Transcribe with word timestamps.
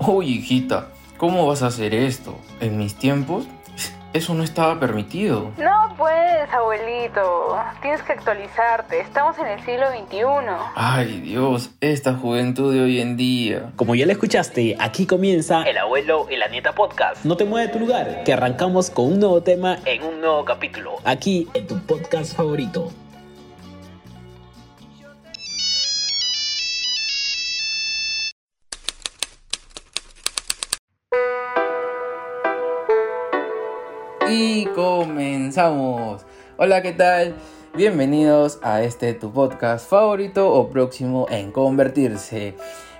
Uy, 0.00 0.26
hijita, 0.38 0.88
¿cómo 1.18 1.46
vas 1.46 1.62
a 1.62 1.66
hacer 1.66 1.94
esto? 1.94 2.34
En 2.60 2.78
mis 2.78 2.94
tiempos, 2.94 3.44
eso 4.12 4.34
no 4.34 4.42
estaba 4.42 4.80
permitido. 4.80 5.50
No 5.58 5.94
puedes, 5.96 6.50
abuelito. 6.52 7.56
Tienes 7.82 8.02
que 8.02 8.12
actualizarte. 8.14 8.98
Estamos 9.00 9.38
en 9.38 9.46
el 9.46 9.60
siglo 9.64 9.86
XXI. 9.90 10.24
Ay, 10.74 11.20
Dios, 11.20 11.70
esta 11.80 12.14
juventud 12.14 12.72
de 12.72 12.80
hoy 12.80 13.00
en 13.00 13.16
día. 13.16 13.70
Como 13.76 13.94
ya 13.94 14.06
le 14.06 14.12
escuchaste, 14.14 14.76
aquí 14.80 15.06
comienza 15.06 15.62
El 15.64 15.76
abuelo 15.78 16.26
y 16.30 16.36
la 16.36 16.48
nieta 16.48 16.72
podcast. 16.72 17.24
No 17.24 17.36
te 17.36 17.44
mueve 17.44 17.66
de 17.68 17.72
tu 17.74 17.78
lugar, 17.78 18.22
que 18.24 18.32
arrancamos 18.32 18.88
con 18.90 19.04
un 19.12 19.20
nuevo 19.20 19.42
tema 19.42 19.78
En 19.84 20.02
un 20.02 20.20
nuevo 20.20 20.44
capítulo. 20.46 20.96
aquí 21.04 21.46
en 21.54 21.66
tu 21.66 21.78
podcast 21.80 22.34
favorito. 22.34 22.90
Y 34.32 34.66
comenzamos. 34.76 36.24
Hola, 36.56 36.82
¿qué 36.82 36.92
tal? 36.92 37.34
Bienvenidos 37.76 38.60
a 38.62 38.80
este 38.80 39.12
tu 39.12 39.32
podcast 39.32 39.90
favorito 39.90 40.52
o 40.52 40.70
próximo 40.70 41.26
en 41.30 41.50
convertirse. 41.50 42.54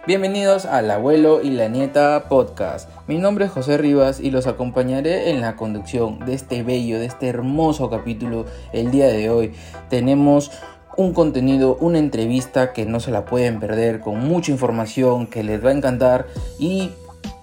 Bienvenidos 0.09 0.67
al 0.67 0.91
abuelo 0.91 1.41
y 1.41 1.51
la 1.51 1.69
nieta 1.69 2.25
podcast. 2.29 2.91
Mi 3.07 3.19
nombre 3.19 3.45
es 3.45 3.53
José 3.53 3.79
Rivas 3.79 4.19
y 4.19 4.33
los 4.33 4.49
acompañaré 4.49 5.31
en 5.31 5.41
la 5.41 5.55
conducción 5.55 6.19
de 6.27 6.35
este 6.35 6.65
bello, 6.65 6.99
de 6.99 7.07
este 7.07 7.29
hermoso 7.29 7.89
capítulo 7.91 8.47
el 8.73 8.91
día 8.91 9.07
de 9.07 9.31
hoy. 9.31 9.53
Tenemos 9.89 10.51
un 10.97 11.15
contenido, 11.15 11.77
una 11.77 12.01
entrevista 12.01 12.73
que 12.73 12.87
no 12.87 12.99
se 12.99 13.13
la 13.13 13.25
pueden 13.25 13.61
perder, 13.61 14.01
con 14.01 14.19
mucha 14.19 14.51
información 14.51 15.29
que 15.29 15.45
les 15.45 15.65
va 15.65 15.69
a 15.69 15.75
encantar 15.75 16.27
y 16.59 16.91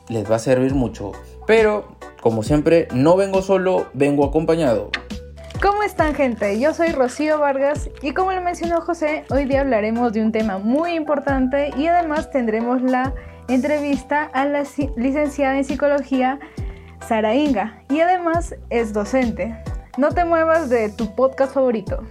les 0.09 0.29
va 0.29 0.35
a 0.35 0.39
servir 0.39 0.73
mucho. 0.73 1.13
Pero, 1.45 1.95
como 2.21 2.43
siempre, 2.43 2.87
no 2.93 3.15
vengo 3.15 3.41
solo, 3.41 3.87
vengo 3.93 4.25
acompañado. 4.25 4.89
¿Cómo 5.61 5.81
están, 5.83 6.13
gente? 6.13 6.59
Yo 6.59 6.73
soy 6.73 6.89
Rocío 6.89 7.39
Vargas 7.39 7.89
y 8.01 8.13
como 8.13 8.31
lo 8.31 8.41
mencionó 8.41 8.81
José, 8.81 9.25
hoy 9.31 9.45
día 9.45 9.61
hablaremos 9.61 10.13
de 10.13 10.21
un 10.21 10.31
tema 10.31 10.59
muy 10.59 10.93
importante 10.93 11.71
y 11.77 11.87
además 11.87 12.29
tendremos 12.29 12.81
la 12.83 13.13
entrevista 13.47 14.23
a 14.33 14.45
la 14.45 14.61
ci- 14.61 14.93
licenciada 14.95 15.57
en 15.57 15.63
psicología 15.63 16.37
Sara 17.07 17.33
Inga 17.33 17.81
y 17.89 18.01
además 18.01 18.53
es 18.69 18.93
docente. 18.93 19.57
No 19.97 20.09
te 20.11 20.25
muevas 20.25 20.69
de 20.69 20.89
tu 20.89 21.15
podcast 21.15 21.53
favorito. 21.55 22.03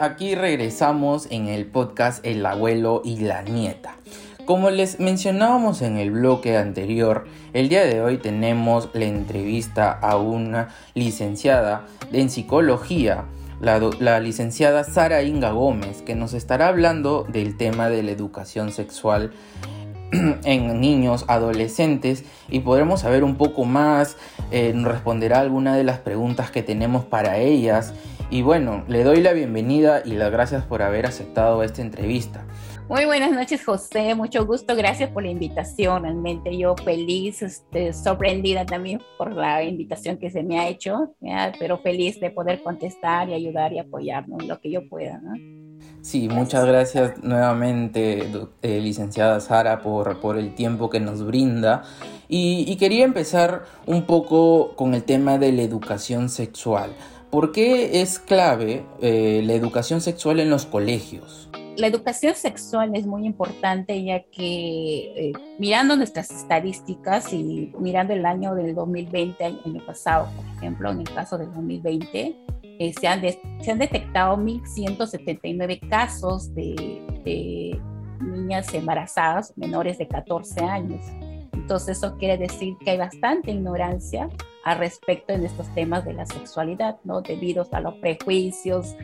Aquí 0.00 0.34
regresamos 0.34 1.28
en 1.30 1.48
el 1.48 1.66
podcast 1.66 2.24
El 2.26 2.44
abuelo 2.44 3.02
y 3.04 3.18
la 3.18 3.42
nieta. 3.42 3.96
Como 4.44 4.70
les 4.70 5.00
mencionábamos 5.00 5.80
en 5.82 5.96
el 5.96 6.10
bloque 6.10 6.56
anterior, 6.56 7.26
el 7.52 7.68
día 7.68 7.84
de 7.84 8.00
hoy 8.00 8.18
tenemos 8.18 8.90
la 8.92 9.04
entrevista 9.04 9.90
a 9.92 10.16
una 10.16 10.68
licenciada 10.94 11.86
en 12.12 12.30
psicología, 12.30 13.24
la, 13.60 14.20
licenciada 14.20 14.84
Sara 14.84 15.22
Inga 15.22 15.50
Gómez, 15.50 16.02
que 16.02 16.14
nos 16.14 16.34
estará 16.34 16.68
hablando 16.68 17.24
del 17.24 17.56
tema 17.56 17.88
de 17.88 18.02
la 18.02 18.10
educación 18.10 18.72
sexual 18.72 19.32
en 20.12 20.80
niños, 20.80 21.24
adolescentes 21.28 22.24
y 22.48 22.60
podremos 22.60 23.00
saber 23.00 23.24
un 23.24 23.36
poco 23.36 23.64
más, 23.64 24.16
eh, 24.50 24.72
responderá 24.76 25.40
alguna 25.40 25.76
de 25.76 25.84
las 25.84 25.98
preguntas 25.98 26.50
que 26.50 26.62
tenemos 26.62 27.04
para 27.04 27.38
ellas 27.38 27.94
y 28.30 28.42
bueno, 28.42 28.84
le 28.88 29.04
doy 29.04 29.20
la 29.20 29.32
bienvenida 29.32 30.02
y 30.04 30.12
las 30.12 30.30
gracias 30.30 30.64
por 30.64 30.82
haber 30.82 31.06
aceptado 31.06 31.62
esta 31.62 31.82
entrevista. 31.82 32.44
Muy 32.88 33.04
buenas 33.04 33.32
noches, 33.32 33.64
José. 33.64 34.14
Mucho 34.14 34.46
gusto. 34.46 34.76
Gracias 34.76 35.10
por 35.10 35.24
la 35.24 35.30
invitación. 35.30 36.04
Realmente 36.04 36.56
yo 36.56 36.76
feliz, 36.76 37.42
este, 37.42 37.92
sorprendida 37.92 38.64
también 38.64 39.00
por 39.18 39.32
la 39.32 39.64
invitación 39.64 40.18
que 40.18 40.30
se 40.30 40.44
me 40.44 40.60
ha 40.60 40.68
hecho, 40.68 41.14
¿ya? 41.20 41.52
pero 41.58 41.78
feliz 41.78 42.20
de 42.20 42.30
poder 42.30 42.62
contestar 42.62 43.28
y 43.28 43.34
ayudar 43.34 43.72
y 43.72 43.80
apoyarnos 43.80 44.46
lo 44.46 44.60
que 44.60 44.70
yo 44.70 44.88
pueda. 44.88 45.20
¿no? 45.20 45.32
Sí, 46.00 46.28
muchas 46.28 46.64
gracias 46.64 47.20
nuevamente, 47.24 48.30
eh, 48.62 48.80
licenciada 48.80 49.40
Sara, 49.40 49.80
por, 49.80 50.20
por 50.20 50.38
el 50.38 50.54
tiempo 50.54 50.88
que 50.88 51.00
nos 51.00 51.26
brinda. 51.26 51.82
Y, 52.28 52.64
y 52.68 52.76
quería 52.76 53.04
empezar 53.04 53.64
un 53.86 54.06
poco 54.06 54.76
con 54.76 54.94
el 54.94 55.02
tema 55.02 55.38
de 55.38 55.50
la 55.50 55.62
educación 55.62 56.28
sexual. 56.28 56.92
¿Por 57.36 57.52
qué 57.52 58.00
es 58.00 58.18
clave 58.18 58.86
eh, 59.02 59.42
la 59.44 59.52
educación 59.52 60.00
sexual 60.00 60.40
en 60.40 60.48
los 60.48 60.64
colegios? 60.64 61.50
La 61.76 61.86
educación 61.86 62.34
sexual 62.34 62.96
es 62.96 63.06
muy 63.06 63.26
importante 63.26 64.02
ya 64.02 64.22
que 64.22 65.12
eh, 65.14 65.32
mirando 65.58 65.98
nuestras 65.98 66.30
estadísticas 66.30 67.30
y 67.34 67.74
mirando 67.78 68.14
el 68.14 68.24
año 68.24 68.54
del 68.54 68.74
2020, 68.74 69.44
el 69.44 69.60
año 69.66 69.84
pasado, 69.84 70.30
por 70.34 70.46
ejemplo, 70.56 70.90
en 70.90 71.00
el 71.00 71.10
caso 71.12 71.36
del 71.36 71.52
2020, 71.52 72.36
eh, 72.62 72.92
se, 72.98 73.06
han 73.06 73.20
de- 73.20 73.38
se 73.60 73.70
han 73.70 73.80
detectado 73.80 74.38
1.179 74.38 75.90
casos 75.90 76.54
de, 76.54 77.02
de 77.22 77.78
niñas 78.24 78.72
embarazadas 78.72 79.52
menores 79.58 79.98
de 79.98 80.08
14 80.08 80.64
años. 80.64 81.04
Entonces 81.52 81.98
eso 81.98 82.16
quiere 82.16 82.38
decir 82.38 82.76
que 82.82 82.92
hay 82.92 82.96
bastante 82.96 83.50
ignorancia 83.50 84.30
al 84.66 84.78
respecto 84.78 85.32
en 85.32 85.44
estos 85.46 85.72
temas 85.76 86.04
de 86.04 86.12
la 86.12 86.26
sexualidad, 86.26 86.96
¿no? 87.04 87.20
Debido 87.22 87.64
a 87.70 87.80
los 87.80 87.94
prejuicios, 87.94 88.96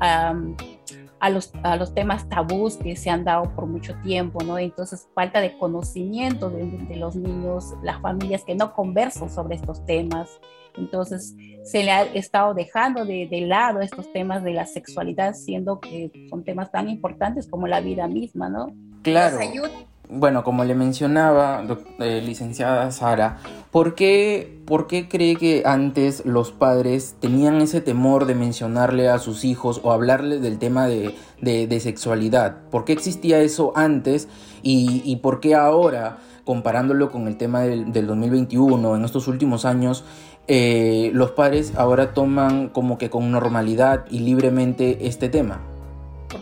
a 0.00 1.30
los, 1.30 1.52
a 1.62 1.76
los 1.76 1.94
temas 1.94 2.28
tabús 2.28 2.76
que 2.76 2.96
se 2.96 3.10
han 3.10 3.22
dado 3.22 3.44
por 3.54 3.66
mucho 3.66 3.94
tiempo, 4.02 4.42
¿no? 4.44 4.58
Entonces, 4.58 5.08
falta 5.14 5.40
de 5.40 5.56
conocimiento 5.56 6.50
de, 6.50 6.66
de 6.66 6.96
los 6.96 7.14
niños, 7.14 7.74
las 7.84 8.00
familias 8.00 8.42
que 8.44 8.56
no 8.56 8.74
conversan 8.74 9.30
sobre 9.30 9.54
estos 9.54 9.86
temas. 9.86 10.28
Entonces, 10.76 11.36
se 11.62 11.84
le 11.84 11.92
ha 11.92 12.02
estado 12.02 12.52
dejando 12.52 13.04
de, 13.04 13.28
de 13.30 13.42
lado 13.42 13.82
estos 13.82 14.12
temas 14.12 14.42
de 14.42 14.52
la 14.52 14.66
sexualidad, 14.66 15.34
siendo 15.34 15.78
que 15.78 16.10
son 16.28 16.42
temas 16.42 16.72
tan 16.72 16.88
importantes 16.88 17.46
como 17.48 17.68
la 17.68 17.80
vida 17.80 18.08
misma, 18.08 18.48
¿no? 18.48 18.74
Claro. 19.02 19.38
Nos 19.38 19.48
ayuda- 19.48 19.70
Bueno, 20.10 20.44
como 20.44 20.64
le 20.64 20.74
mencionaba, 20.74 21.64
eh, 21.98 22.22
licenciada 22.24 22.90
Sara, 22.90 23.38
¿por 23.70 23.94
qué, 23.94 24.60
¿por 24.66 24.86
qué 24.86 25.08
cree 25.08 25.34
que 25.36 25.62
antes 25.64 26.26
los 26.26 26.52
padres 26.52 27.16
tenían 27.20 27.60
ese 27.62 27.80
temor 27.80 28.26
de 28.26 28.34
mencionarle 28.34 29.08
a 29.08 29.18
sus 29.18 29.44
hijos 29.44 29.80
o 29.82 29.92
hablarles 29.92 30.42
del 30.42 30.58
tema 30.58 30.86
de, 30.86 31.14
de- 31.40 31.80
sexualidad? 31.80 32.56
¿Por 32.70 32.84
qué 32.84 32.92
existía 32.92 33.40
eso 33.40 33.72
antes 33.76 34.28
y, 34.62 35.00
y 35.06 35.16
por 35.16 35.40
qué 35.40 35.54
ahora, 35.54 36.18
comparándolo 36.44 37.10
con 37.10 37.26
el 37.26 37.38
tema 37.38 37.62
del, 37.62 37.90
del 37.92 38.06
2021, 38.06 38.96
en 38.96 39.04
estos 39.06 39.26
últimos 39.26 39.64
años, 39.64 40.04
eh, 40.48 41.10
los 41.14 41.30
padres 41.30 41.72
ahora 41.76 42.12
toman 42.12 42.68
como 42.68 42.98
que 42.98 43.08
con 43.08 43.32
normalidad 43.32 44.04
y 44.10 44.18
libremente 44.20 45.06
este 45.06 45.30
tema? 45.30 45.62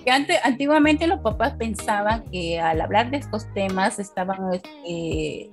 Porque 0.03 0.11
antes, 0.11 0.41
antiguamente 0.43 1.07
los 1.07 1.21
papás 1.21 1.55
pensaban 1.55 2.25
que 2.33 2.59
al 2.59 2.81
hablar 2.81 3.13
de 3.13 3.19
estos 3.19 3.47
temas 3.55 4.01
estaban, 4.01 4.61
eh, 4.85 5.49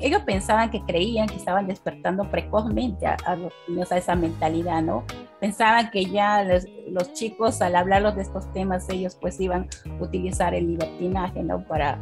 ellos 0.00 0.22
pensaban 0.26 0.70
que 0.70 0.82
creían 0.82 1.26
que 1.26 1.36
estaban 1.36 1.66
despertando 1.66 2.30
precozmente 2.30 3.06
a, 3.06 3.36
los 3.36 3.54
niños 3.66 3.90
a 3.90 3.96
esa 3.96 4.14
mentalidad, 4.16 4.82
¿no? 4.82 5.02
Pensaban 5.40 5.90
que 5.90 6.04
ya 6.04 6.44
los, 6.44 6.66
los 6.90 7.14
chicos 7.14 7.62
al 7.62 7.74
hablarlos 7.74 8.16
de 8.16 8.22
estos 8.22 8.52
temas 8.52 8.86
ellos 8.90 9.16
pues 9.18 9.40
iban 9.40 9.66
a 9.86 10.02
utilizar 10.02 10.52
el 10.52 10.72
libertinaje, 10.72 11.42
¿no? 11.42 11.64
Para, 11.64 11.98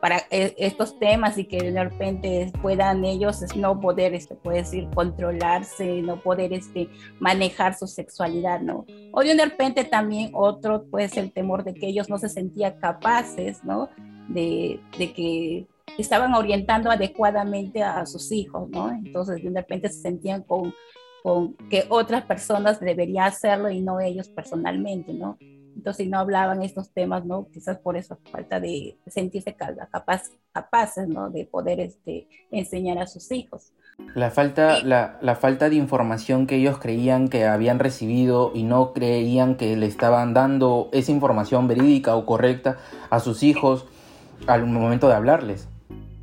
para 0.00 0.18
eh, 0.30 0.54
estos 0.58 0.98
temas 0.98 1.36
y 1.38 1.44
que 1.44 1.72
de 1.72 1.84
repente 1.84 2.52
puedan 2.62 3.04
ellos 3.04 3.40
no 3.56 3.80
poder, 3.80 4.14
este, 4.14 4.34
puede 4.36 4.58
decir, 4.58 4.88
controlarse, 4.94 6.02
no 6.02 6.22
poder 6.22 6.52
este, 6.52 6.88
manejar 7.18 7.76
su 7.76 7.86
sexualidad, 7.86 8.60
¿no? 8.60 8.86
O 9.12 9.22
de 9.22 9.44
repente 9.44 9.84
también 9.84 10.30
otro 10.34 10.84
puede 10.84 11.08
ser 11.08 11.24
el 11.24 11.32
temor 11.32 11.64
de 11.64 11.74
que 11.74 11.88
ellos 11.88 12.08
no 12.08 12.18
se 12.18 12.28
sentían 12.28 12.78
capaces, 12.78 13.64
¿no? 13.64 13.88
De, 14.28 14.80
de 14.98 15.12
que 15.12 15.66
estaban 15.96 16.34
orientando 16.34 16.90
adecuadamente 16.90 17.82
a 17.82 18.06
sus 18.06 18.30
hijos, 18.30 18.68
¿no? 18.70 18.90
Entonces 18.90 19.42
de 19.42 19.50
repente 19.50 19.88
se 19.88 20.02
sentían 20.02 20.42
con, 20.42 20.72
con 21.22 21.54
que 21.68 21.84
otras 21.88 22.24
personas 22.24 22.78
deberían 22.78 23.26
hacerlo 23.26 23.70
y 23.70 23.80
no 23.80 23.98
ellos 23.98 24.28
personalmente, 24.28 25.12
¿no? 25.12 25.36
Entonces 25.78 26.08
no 26.08 26.18
hablaban 26.18 26.60
estos 26.64 26.90
temas, 26.92 27.24
¿no? 27.24 27.46
Quizás 27.52 27.78
por 27.78 27.96
esa 27.96 28.18
falta 28.32 28.58
de 28.58 28.98
sentirse 29.06 29.54
ca- 29.54 29.76
capaz, 29.92 30.24
capaces, 30.52 31.06
¿no? 31.06 31.30
De 31.30 31.44
poder 31.46 31.78
este, 31.78 32.26
enseñar 32.50 32.98
a 32.98 33.06
sus 33.06 33.30
hijos. 33.30 33.72
La 34.16 34.32
falta, 34.32 34.82
la, 34.82 35.18
la 35.22 35.36
falta 35.36 35.68
de 35.70 35.76
información 35.76 36.48
que 36.48 36.56
ellos 36.56 36.78
creían 36.78 37.28
que 37.28 37.46
habían 37.46 37.78
recibido 37.78 38.50
y 38.56 38.64
no 38.64 38.92
creían 38.92 39.54
que 39.54 39.76
le 39.76 39.86
estaban 39.86 40.34
dando 40.34 40.88
esa 40.92 41.12
información 41.12 41.68
verídica 41.68 42.16
o 42.16 42.26
correcta 42.26 42.78
a 43.08 43.20
sus 43.20 43.44
hijos 43.44 43.86
al 44.48 44.66
momento 44.66 45.06
de 45.08 45.14
hablarles. 45.14 45.68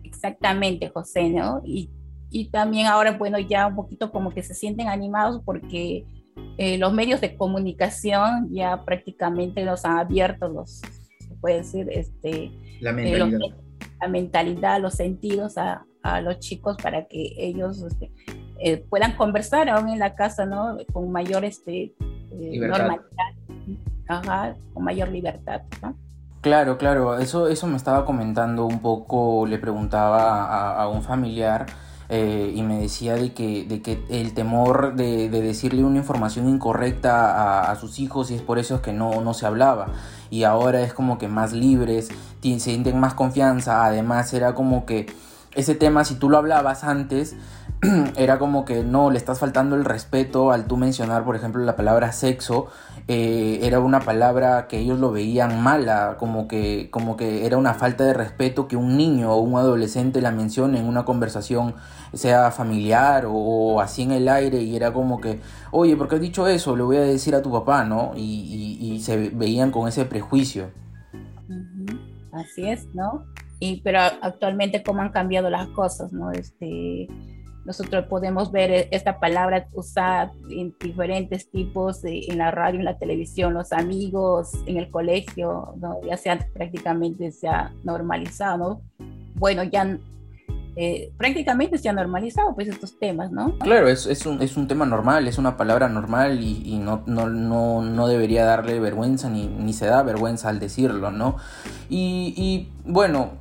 Exactamente, 0.04 0.90
José, 0.90 1.30
¿no? 1.30 1.62
Y, 1.64 1.90
y 2.30 2.50
también 2.50 2.88
ahora, 2.88 3.12
bueno, 3.18 3.40
ya 3.40 3.68
un 3.68 3.76
poquito 3.76 4.12
como 4.12 4.32
que 4.32 4.44
se 4.44 4.54
sienten 4.54 4.90
animados 4.90 5.42
porque 5.46 6.04
eh, 6.58 6.78
los 6.78 6.94
medios 6.94 7.22
de 7.22 7.36
comunicación 7.36 8.50
ya 8.52 8.84
prácticamente 8.84 9.64
los 9.64 9.86
han 9.86 9.98
abierto, 9.98 10.48
los, 10.48 10.82
se 11.20 11.36
puede 11.42 11.58
decir, 11.58 11.88
este, 11.92 12.52
la 12.80 12.92
mentalidad, 12.92 13.40
los, 13.40 13.52
la 14.02 14.08
mentalidad 14.08 14.82
los 14.82 14.94
sentidos 14.94 15.58
a, 15.58 15.86
a, 16.02 16.22
los 16.22 16.40
chicos 16.40 16.78
para 16.82 17.06
que 17.06 17.34
ellos 17.38 17.84
este, 17.84 18.12
eh, 18.60 18.78
puedan 18.90 19.16
conversar 19.18 19.70
aún 19.70 19.90
en 19.90 20.00
la 20.00 20.16
casa, 20.16 20.46
¿no? 20.46 20.78
Con 20.94 21.12
mayor 21.12 21.44
este, 21.46 21.94
eh, 22.32 22.60
normalidad, 22.60 23.02
Ajá, 24.08 24.56
con 24.74 24.84
mayor 24.84 25.10
libertad, 25.10 25.62
¿no? 25.82 25.98
Claro, 26.42 26.78
claro, 26.78 27.18
eso, 27.18 27.48
eso 27.48 27.66
me 27.66 27.76
estaba 27.76 28.06
comentando 28.06 28.66
un 28.66 28.80
poco, 28.80 29.48
le 29.48 29.58
preguntaba 29.58 30.46
a, 30.46 30.84
a 30.84 30.88
un 30.88 31.02
familiar 31.02 31.66
eh, 32.10 32.54
y 32.56 32.62
me 32.62 32.80
decía 32.80 33.16
de 33.16 33.34
que, 33.34 33.66
de 33.66 33.82
que 33.82 34.04
el 34.10 34.34
temor 34.34 34.96
de, 34.96 35.30
de 35.30 35.42
decirle 35.42 35.84
una 35.84 35.98
información 35.98 36.48
incorrecta 36.48 37.70
a, 37.70 37.76
sus 37.76 38.00
hijos 38.00 38.30
y 38.32 38.36
es 38.36 38.42
por 38.42 38.60
eso 38.60 38.76
es 38.76 38.82
que 38.82 38.94
no, 38.94 39.22
no 39.22 39.34
se 39.34 39.46
hablaba. 39.46 39.88
Y 40.30 40.44
ahora 40.44 40.82
es 40.82 40.94
como 40.94 41.18
que 41.18 41.28
más 41.28 41.54
libres, 41.54 42.10
sienten 42.60 43.00
más 43.00 43.16
confianza, 43.16 43.86
además 43.86 44.34
era 44.34 44.54
como 44.54 44.86
que 44.86 45.08
ese 45.56 45.74
tema 45.74 46.04
si 46.04 46.16
tú 46.16 46.30
lo 46.30 46.38
hablabas 46.38 46.84
antes 46.84 47.36
era 48.18 48.40
como 48.40 48.66
que 48.66 48.84
no, 48.84 49.12
le 49.12 49.18
estás 49.18 49.40
faltando 49.40 49.76
el 49.76 49.86
respeto 49.86 50.52
al 50.52 50.66
tú 50.66 50.78
mencionar, 50.78 51.24
por 51.24 51.36
ejemplo, 51.36 51.64
la 51.64 51.76
palabra 51.76 52.12
sexo. 52.12 52.68
Eh, 53.08 53.60
era 53.62 53.80
una 53.80 54.00
palabra 54.00 54.68
que 54.68 54.80
ellos 54.80 55.00
lo 55.00 55.12
veían 55.12 55.62
mala, 55.62 56.16
como 56.18 56.48
que, 56.48 56.90
como 56.90 57.16
que 57.18 57.46
era 57.46 57.58
una 57.58 57.74
falta 57.76 58.04
de 58.04 58.14
respeto 58.14 58.68
que 58.68 58.76
un 58.76 58.98
niño 58.98 59.32
o 59.32 59.40
un 59.40 59.58
adolescente 59.58 60.22
la 60.22 60.32
mencione 60.32 60.80
en 60.80 60.86
una 60.86 61.06
conversación, 61.06 61.76
sea 62.14 62.50
familiar 62.52 63.26
o, 63.28 63.80
así 63.82 64.04
en 64.04 64.12
el 64.12 64.28
aire, 64.28 64.62
y 64.62 64.76
era 64.76 64.92
como 64.92 65.22
que, 65.22 65.40
oye, 65.72 65.96
¿por 65.96 66.08
qué 66.08 66.16
has 66.16 66.22
dicho 66.22 66.48
eso? 66.48 66.76
Le 66.76 66.84
voy 66.84 66.98
a 66.98 67.02
decir 67.02 67.36
a 67.36 67.42
tu 67.42 67.52
papá, 67.52 67.84
¿no? 67.84 68.14
Y, 68.16 68.78
y, 68.82 69.00
se 69.02 69.30
veían 69.30 69.72
con 69.72 69.88
ese 69.88 70.06
prejuicio. 70.06 70.72
Así 72.32 72.68
es, 72.68 72.88
¿no? 72.94 73.26
Y, 73.60 73.82
pero 73.82 74.00
actualmente 74.00 74.82
cómo 74.84 75.02
han 75.02 75.12
cambiado 75.12 75.50
las 75.50 75.68
cosas, 75.68 76.12
¿no? 76.12 76.32
Este, 76.32 77.08
nosotros 77.66 78.06
podemos 78.06 78.52
ver 78.52 78.88
esta 78.92 79.20
palabra 79.20 79.68
usada 79.74 80.32
en 80.50 80.76
diferentes 80.80 81.50
tipos, 81.50 82.02
en 82.04 82.38
la 82.38 82.52
radio, 82.52 82.80
en 82.80 82.86
la 82.86 82.98
televisión, 82.98 83.54
los 83.54 83.74
amigos, 83.74 84.52
en 84.66 84.78
el 84.78 84.90
colegio, 84.92 85.74
¿no? 85.78 86.00
ya 86.08 86.16
se 86.18 86.36
prácticamente 86.54 87.32
se 87.32 87.48
ha 87.48 87.74
normalizado, 87.84 88.58
¿no? 88.58 88.82
Bueno, 89.36 89.64
ya 89.64 89.98
eh, 90.78 91.14
prácticamente 91.18 91.78
se 91.78 91.88
ha 91.88 91.94
normalizado 91.94 92.54
pues 92.54 92.68
estos 92.68 93.00
temas, 93.00 93.32
¿no? 93.32 93.58
Claro, 93.60 93.88
es, 93.88 94.06
es, 94.08 94.26
un, 94.26 94.42
es 94.42 94.58
un 94.58 94.68
tema 94.68 94.86
normal, 94.86 95.28
es 95.28 95.38
una 95.38 95.56
palabra 95.56 95.88
normal 95.88 96.42
y, 96.42 96.62
y 96.66 96.80
no, 96.80 97.04
no, 97.06 97.30
no, 97.30 97.82
no, 97.82 98.08
debería 98.08 98.44
darle 98.44 98.80
vergüenza 98.80 99.30
ni, 99.30 99.48
ni 99.48 99.72
se 99.72 99.86
da 99.86 100.04
vergüenza 100.04 100.50
al 100.50 100.60
decirlo, 100.60 101.12
¿no? 101.12 101.38
Y, 101.90 102.34
y 102.36 102.74
bueno, 102.86 103.32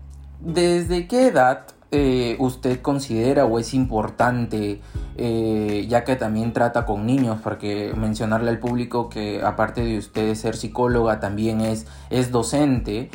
¿desde 0.41 1.09
qué 1.09 1.27
edad 1.27 1.67
eh, 1.97 2.35
usted 2.41 2.81
considera 2.83 3.45
o 3.45 3.61
es 3.61 3.73
importante, 3.73 4.81
eh, 5.17 5.87
ya 5.89 6.03
que 6.03 6.17
también 6.17 6.53
trata 6.53 6.87
con 6.87 7.07
niños, 7.07 7.39
porque 7.41 7.95
mencionarle 7.97 8.51
al 8.51 8.59
público 8.59 9.09
que 9.09 9.43
aparte 9.45 9.85
de 9.85 9.99
usted 9.99 10.35
ser 10.35 10.57
psicóloga, 10.57 11.21
también 11.21 11.61
es, 11.61 11.87
es 12.11 12.33
docente, 12.33 13.11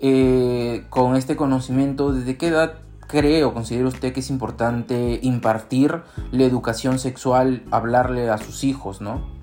eh, 0.00 0.84
con 0.90 1.16
este 1.16 1.36
conocimiento, 1.36 2.12
¿desde 2.12 2.36
qué 2.36 2.48
edad 2.48 2.74
cree 3.06 3.44
o 3.44 3.54
considera 3.54 3.88
usted 3.88 4.12
que 4.12 4.20
es 4.20 4.28
importante 4.28 5.20
impartir 5.22 6.02
la 6.30 6.44
educación 6.44 6.98
sexual, 6.98 7.62
hablarle 7.70 8.28
a 8.28 8.36
sus 8.36 8.62
hijos, 8.62 9.00
no? 9.00 9.37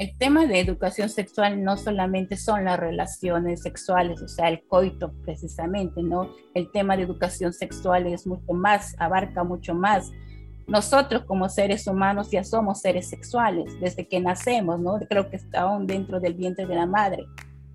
El 0.00 0.16
tema 0.16 0.46
de 0.46 0.58
educación 0.58 1.10
sexual 1.10 1.62
no 1.62 1.76
solamente 1.76 2.38
son 2.38 2.64
las 2.64 2.80
relaciones 2.80 3.60
sexuales, 3.60 4.22
o 4.22 4.28
sea, 4.28 4.48
el 4.48 4.62
coito 4.66 5.12
precisamente, 5.26 6.02
¿no? 6.02 6.30
El 6.54 6.72
tema 6.72 6.96
de 6.96 7.02
educación 7.02 7.52
sexual 7.52 8.06
es 8.06 8.26
mucho 8.26 8.54
más, 8.54 8.96
abarca 8.98 9.44
mucho 9.44 9.74
más. 9.74 10.10
Nosotros 10.66 11.24
como 11.26 11.50
seres 11.50 11.86
humanos 11.86 12.30
ya 12.30 12.44
somos 12.44 12.80
seres 12.80 13.10
sexuales 13.10 13.78
desde 13.78 14.08
que 14.08 14.20
nacemos, 14.20 14.80
¿no? 14.80 14.98
Creo 15.06 15.28
que 15.28 15.38
aún 15.52 15.86
dentro 15.86 16.18
del 16.18 16.32
vientre 16.32 16.64
de 16.64 16.76
la 16.76 16.86
madre. 16.86 17.26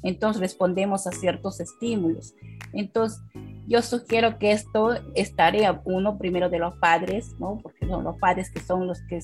Entonces 0.02 0.42
respondemos 0.42 1.06
a 1.06 1.12
ciertos 1.12 1.60
estímulos. 1.60 2.34
Entonces, 2.76 3.22
yo 3.68 3.82
sugiero 3.82 4.38
que 4.38 4.52
esto 4.52 4.94
es 5.16 5.36
tarea, 5.36 5.82
uno, 5.86 6.18
primero 6.18 6.50
de 6.50 6.60
los 6.60 6.76
padres, 6.78 7.34
¿no? 7.40 7.60
Porque 7.64 7.88
son 7.88 8.04
los 8.04 8.18
padres 8.18 8.52
que 8.52 8.60
son 8.60 8.86
los 8.86 9.02
que 9.10 9.20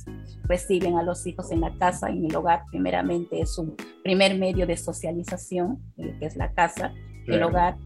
reciben 0.45 0.97
a 0.97 1.03
los 1.03 1.27
hijos 1.27 1.51
en 1.51 1.61
la 1.61 1.77
casa, 1.77 2.09
en 2.09 2.25
el 2.25 2.35
hogar, 2.35 2.63
primeramente 2.71 3.39
es 3.39 3.57
un 3.57 3.75
primer 4.03 4.37
medio 4.37 4.65
de 4.65 4.77
socialización, 4.77 5.79
que 5.95 6.25
es 6.25 6.35
la 6.35 6.51
casa, 6.53 6.91
claro. 7.25 7.35
el 7.35 7.43
hogar. 7.43 7.77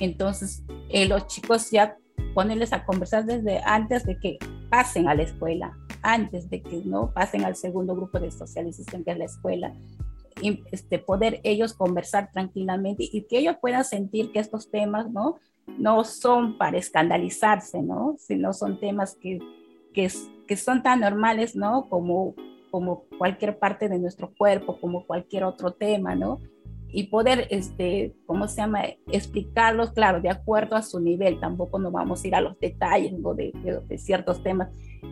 Entonces, 0.00 0.64
eh, 0.88 1.06
los 1.06 1.26
chicos 1.28 1.70
ya 1.70 1.96
ponerles 2.34 2.72
a 2.72 2.84
conversar 2.84 3.24
desde 3.24 3.60
antes 3.64 4.04
de 4.04 4.18
que 4.18 4.38
pasen 4.68 5.08
a 5.08 5.14
la 5.14 5.22
escuela, 5.22 5.76
antes 6.02 6.48
de 6.50 6.62
que 6.62 6.82
no 6.84 7.12
pasen 7.12 7.44
al 7.44 7.56
segundo 7.56 7.94
grupo 7.94 8.18
de 8.18 8.30
socialización 8.30 9.04
que 9.04 9.12
es 9.12 9.18
la 9.18 9.24
escuela, 9.24 9.74
este, 10.70 10.98
poder 10.98 11.40
ellos 11.44 11.74
conversar 11.74 12.30
tranquilamente 12.32 13.04
y 13.10 13.22
que 13.22 13.38
ellos 13.38 13.56
puedan 13.60 13.84
sentir 13.84 14.32
que 14.32 14.38
estos 14.38 14.70
temas, 14.70 15.10
¿no? 15.10 15.36
no 15.78 16.04
son 16.04 16.58
para 16.58 16.78
escandalizarse, 16.78 17.82
¿no? 17.82 18.16
Sino 18.18 18.52
son 18.52 18.78
temas 18.80 19.16
que, 19.20 19.38
que, 19.92 20.10
que, 20.46 20.56
son 20.56 20.82
tan 20.82 21.00
normales, 21.00 21.56
¿no? 21.56 21.88
Como, 21.88 22.34
como 22.70 23.04
cualquier 23.18 23.58
parte 23.58 23.88
de 23.88 23.98
nuestro 23.98 24.32
cuerpo, 24.36 24.80
como 24.80 25.06
cualquier 25.06 25.44
otro 25.44 25.72
tema, 25.72 26.14
¿no? 26.14 26.40
Y 26.92 27.04
poder, 27.04 27.46
este, 27.50 28.16
¿cómo 28.26 28.48
se 28.48 28.56
llama? 28.56 28.82
Explicarlos, 29.12 29.92
claro, 29.92 30.20
de 30.20 30.28
acuerdo 30.28 30.74
a 30.74 30.82
su 30.82 30.98
nivel. 30.98 31.38
Tampoco 31.38 31.78
nos 31.78 31.92
vamos 31.92 32.24
a 32.24 32.28
ir 32.28 32.34
a 32.34 32.40
los 32.40 32.58
detalles 32.58 33.12
¿no? 33.12 33.32
de, 33.34 33.52
de, 33.62 33.80
de, 33.86 33.98
ciertos 33.98 34.42
temas 34.42 34.70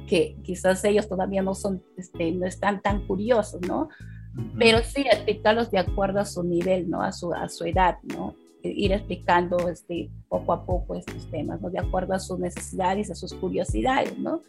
que 0.09 0.37
quizás 0.43 0.85
ellos 0.85 1.09
todavía 1.09 1.41
no 1.41 1.55
son, 1.55 1.81
este, 1.97 2.33
no 2.33 2.47
están 2.47 2.83
tan 2.83 3.07
curiosos, 3.07 3.61
¿no? 3.61 3.89
Pero 4.59 4.79
sí 4.79 5.03
explicarlos 5.03 5.71
de 5.71 5.79
acuerdo 5.79 6.21
a 6.21 6.25
su 6.25 6.43
nivel, 6.43 6.89
¿no? 6.89 7.03
A 7.03 7.13
su, 7.13 7.33
a 7.33 7.49
su 7.49 7.65
edad, 7.65 7.99
¿no? 8.03 8.35
ir 8.63 8.93
explicando 8.93 9.69
este, 9.69 10.11
poco 10.29 10.53
a 10.53 10.65
poco 10.65 10.95
estos 10.95 11.27
temas, 11.31 11.61
¿no? 11.61 11.71
de 11.71 11.79
acuerdo 11.79 12.15
a 12.15 12.19
sus 12.19 12.39
necesidades, 12.39 13.11
a 13.11 13.15
sus 13.15 13.35
curiosidades, 13.35 14.19
¿no? 14.19 14.43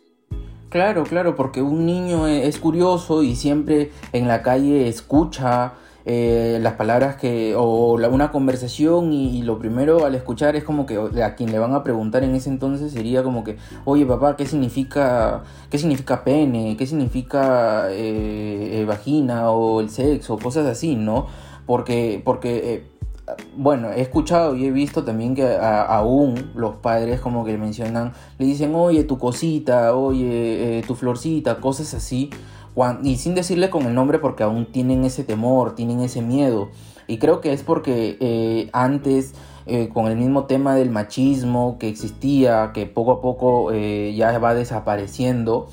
Claro, 0.70 1.04
claro, 1.04 1.36
porque 1.36 1.64
un 1.64 1.86
niño 1.86 2.28
es 2.28 2.60
curioso 2.60 3.24
y 3.24 3.36
siempre 3.36 3.92
en 4.14 4.28
la 4.28 4.44
calle 4.44 4.88
escucha 4.88 5.74
eh, 6.06 6.60
las 6.62 6.74
palabras 6.74 7.16
que 7.16 7.54
o 7.58 7.98
la, 7.98 8.10
una 8.10 8.32
conversación 8.32 9.12
y, 9.12 9.38
y, 9.38 9.42
lo 9.42 9.60
primero 9.60 10.06
al 10.06 10.16
escuchar 10.16 10.56
es 10.56 10.64
como 10.64 10.86
que 10.86 10.98
a 11.24 11.36
quien 11.36 11.52
le 11.52 11.60
van 11.60 11.74
a 11.74 11.84
preguntar 11.84 12.24
en 12.24 12.36
ese 12.36 12.50
entonces 12.50 12.92
sería 12.92 13.24
como 13.24 13.44
que 13.44 13.58
oye 13.86 14.06
papá 14.06 14.36
qué 14.36 14.46
significa 14.46 15.44
qué 15.70 15.78
significa 15.78 16.24
pene 16.24 16.76
qué 16.78 16.88
significa 16.88 17.92
eh, 17.92 18.80
eh, 18.82 18.86
vagina 18.86 19.52
o 19.52 19.82
el 19.82 19.90
sexo 19.90 20.38
cosas 20.38 20.66
así 20.66 20.96
no 20.96 21.28
porque 21.66 22.22
porque 22.24 22.74
eh, 22.74 22.84
bueno, 23.56 23.92
he 23.92 24.02
escuchado 24.02 24.56
y 24.56 24.66
he 24.66 24.72
visto 24.72 25.04
también 25.04 25.36
que 25.36 25.46
a, 25.46 25.84
aún 25.84 26.52
los 26.56 26.76
padres 26.76 27.20
como 27.20 27.46
que 27.46 27.52
le 27.52 27.58
mencionan, 27.58 28.14
le 28.38 28.46
dicen, 28.46 28.74
oye, 28.76 29.04
tu 29.04 29.18
cosita, 29.18 29.96
oye, 29.96 30.80
eh, 30.80 30.84
tu 30.86 30.96
florcita, 30.96 31.60
cosas 31.60 31.94
así, 31.94 32.30
y 33.04 33.18
sin 33.18 33.36
decirle 33.36 33.70
con 33.70 33.86
el 33.86 33.94
nombre 33.94 34.20
porque 34.20 34.44
aún 34.44 34.66
tienen 34.66 35.04
ese 35.04 35.24
temor, 35.24 35.76
tienen 35.76 36.00
ese 36.02 36.22
miedo. 36.22 36.70
Y 37.08 37.18
creo 37.18 37.42
que 37.42 37.54
es 37.54 37.64
porque 37.64 38.18
eh, 38.20 38.70
antes, 38.72 39.34
eh, 39.66 39.90
con 39.90 40.08
el 40.08 40.16
mismo 40.16 40.46
tema 40.46 40.76
del 40.76 40.90
machismo 40.90 41.78
que 41.80 41.90
existía, 41.90 42.72
que 42.74 42.86
poco 42.86 43.14
a 43.14 43.22
poco 43.22 43.72
eh, 43.72 44.14
ya 44.16 44.38
va 44.38 44.54
desapareciendo, 44.54 45.70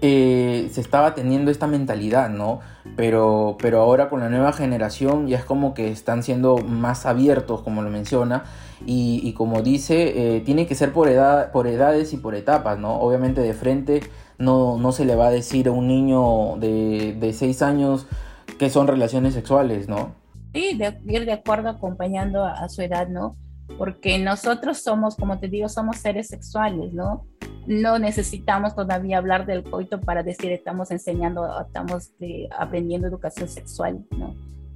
eh, 0.00 0.68
se 0.72 0.80
estaba 0.80 1.14
teniendo 1.14 1.50
esta 1.50 1.66
mentalidad, 1.66 2.30
¿no? 2.30 2.60
Pero, 2.96 3.56
pero 3.60 3.80
ahora 3.80 4.08
con 4.08 4.20
la 4.20 4.28
nueva 4.28 4.52
generación 4.52 5.26
ya 5.26 5.38
es 5.38 5.44
como 5.44 5.74
que 5.74 5.90
están 5.90 6.22
siendo 6.22 6.58
más 6.58 7.06
abiertos, 7.06 7.62
como 7.62 7.82
lo 7.82 7.90
menciona, 7.90 8.44
y, 8.86 9.20
y 9.22 9.32
como 9.34 9.62
dice, 9.62 10.36
eh, 10.36 10.40
tiene 10.40 10.66
que 10.66 10.74
ser 10.74 10.92
por, 10.92 11.08
edad, 11.08 11.52
por 11.52 11.66
edades 11.66 12.12
y 12.12 12.16
por 12.16 12.34
etapas, 12.34 12.78
¿no? 12.78 12.98
Obviamente 13.00 13.40
de 13.40 13.54
frente 13.54 14.00
no, 14.38 14.78
no 14.78 14.92
se 14.92 15.04
le 15.04 15.16
va 15.16 15.28
a 15.28 15.30
decir 15.30 15.68
a 15.68 15.72
un 15.72 15.86
niño 15.86 16.56
de, 16.58 17.16
de 17.18 17.32
6 17.32 17.62
años 17.62 18.06
que 18.58 18.70
son 18.70 18.86
relaciones 18.86 19.34
sexuales, 19.34 19.88
¿no? 19.88 20.14
Sí, 20.54 20.76
de 20.76 20.98
ir 21.06 21.26
de 21.26 21.32
acuerdo 21.32 21.68
acompañando 21.68 22.44
a, 22.44 22.52
a 22.52 22.68
su 22.68 22.82
edad, 22.82 23.08
¿no? 23.08 23.36
Porque 23.78 24.18
nosotros 24.18 24.82
somos, 24.82 25.16
como 25.16 25.38
te 25.38 25.48
digo, 25.48 25.68
somos 25.68 25.98
seres 25.98 26.28
sexuales, 26.28 26.92
¿no? 26.92 27.26
No 27.66 27.98
necesitamos 27.98 28.74
todavía 28.74 29.18
hablar 29.18 29.46
del 29.46 29.62
coito 29.62 30.00
para 30.00 30.22
decir 30.22 30.52
estamos 30.52 30.90
enseñando, 30.90 31.48
estamos 31.60 32.16
de, 32.18 32.48
aprendiendo 32.56 33.08
educación 33.08 33.48
sexual, 33.48 34.04
¿no? 34.10 34.34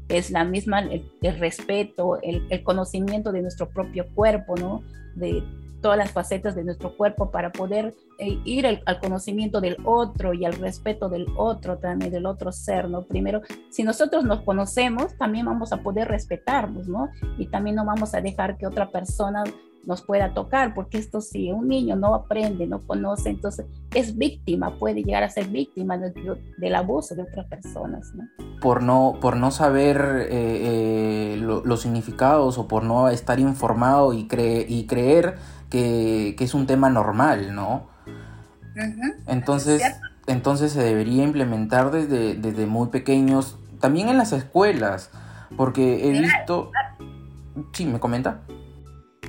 es 0.08 0.30
la 0.30 0.44
misma, 0.44 0.80
el, 0.80 1.10
el 1.22 1.38
respeto, 1.38 2.20
el, 2.22 2.46
el, 2.50 2.62
conocimiento 2.62 3.32
de 3.32 3.42
nuestro 3.42 3.70
propio 3.70 4.06
cuerpo, 4.14 4.54
¿no? 4.54 4.82
De 5.14 5.42
todas 5.84 5.98
las 5.98 6.12
facetas 6.12 6.54
de 6.54 6.64
nuestro 6.64 6.96
cuerpo 6.96 7.30
para 7.30 7.52
poder 7.52 7.94
eh, 8.18 8.38
ir 8.46 8.66
al, 8.66 8.82
conocimiento 9.00 9.60
del 9.60 9.76
otro 9.84 10.32
y 10.32 10.46
al 10.46 10.54
respeto 10.54 11.10
del 11.10 11.26
otro, 11.36 11.76
también 11.76 12.10
del 12.10 12.24
otro 12.24 12.52
ser, 12.52 12.88
¿no? 12.88 13.02
Primero, 13.02 13.42
si 13.70 13.82
nosotros 13.82 14.24
nos 14.24 14.40
conocemos, 14.40 15.14
también 15.18 15.44
vamos 15.44 15.74
a 15.74 15.82
poder 15.82 16.08
respetarnos, 16.08 16.88
¿no? 16.88 17.10
Y 17.36 17.48
también 17.48 17.76
no 17.76 17.84
vamos 17.84 18.14
a 18.14 18.22
dejar 18.22 18.56
que 18.56 18.66
otra 18.66 18.88
persona 18.88 19.44
nos 19.86 20.02
pueda 20.02 20.34
tocar, 20.34 20.74
porque 20.74 20.98
esto 20.98 21.20
si 21.20 21.50
un 21.52 21.68
niño 21.68 21.96
no 21.96 22.14
aprende, 22.14 22.66
no 22.66 22.86
conoce, 22.86 23.30
entonces 23.30 23.66
es 23.94 24.16
víctima, 24.16 24.78
puede 24.78 25.02
llegar 25.02 25.22
a 25.22 25.28
ser 25.28 25.48
víctima 25.48 25.98
de, 25.98 26.10
de, 26.10 26.54
del 26.58 26.74
abuso 26.74 27.14
de 27.14 27.22
otras 27.22 27.46
personas. 27.46 28.12
¿no? 28.14 28.24
Por, 28.60 28.82
no, 28.82 29.18
por 29.20 29.36
no 29.36 29.50
saber 29.50 30.28
eh, 30.30 31.34
eh, 31.34 31.36
lo, 31.38 31.64
los 31.64 31.82
significados 31.82 32.58
o 32.58 32.68
por 32.68 32.84
no 32.84 33.08
estar 33.08 33.38
informado 33.40 34.12
y, 34.12 34.26
cre 34.26 34.66
y 34.68 34.86
creer 34.86 35.36
que, 35.70 36.34
que, 36.38 36.44
es 36.44 36.54
un 36.54 36.66
tema 36.66 36.88
normal, 36.90 37.54
¿no? 37.54 37.88
Uh 38.76 38.80
-huh. 38.80 39.14
Entonces, 39.26 39.82
entonces 40.26 40.72
se 40.72 40.82
debería 40.82 41.24
implementar 41.24 41.90
desde, 41.90 42.34
desde 42.34 42.66
muy 42.66 42.88
pequeños, 42.88 43.58
también 43.80 44.08
en 44.08 44.18
las 44.18 44.32
escuelas, 44.32 45.10
porque 45.56 46.08
he 46.08 46.20
visto... 46.20 46.70
Sí, 47.72 47.86
¿me 47.86 48.00
comenta? 48.00 48.40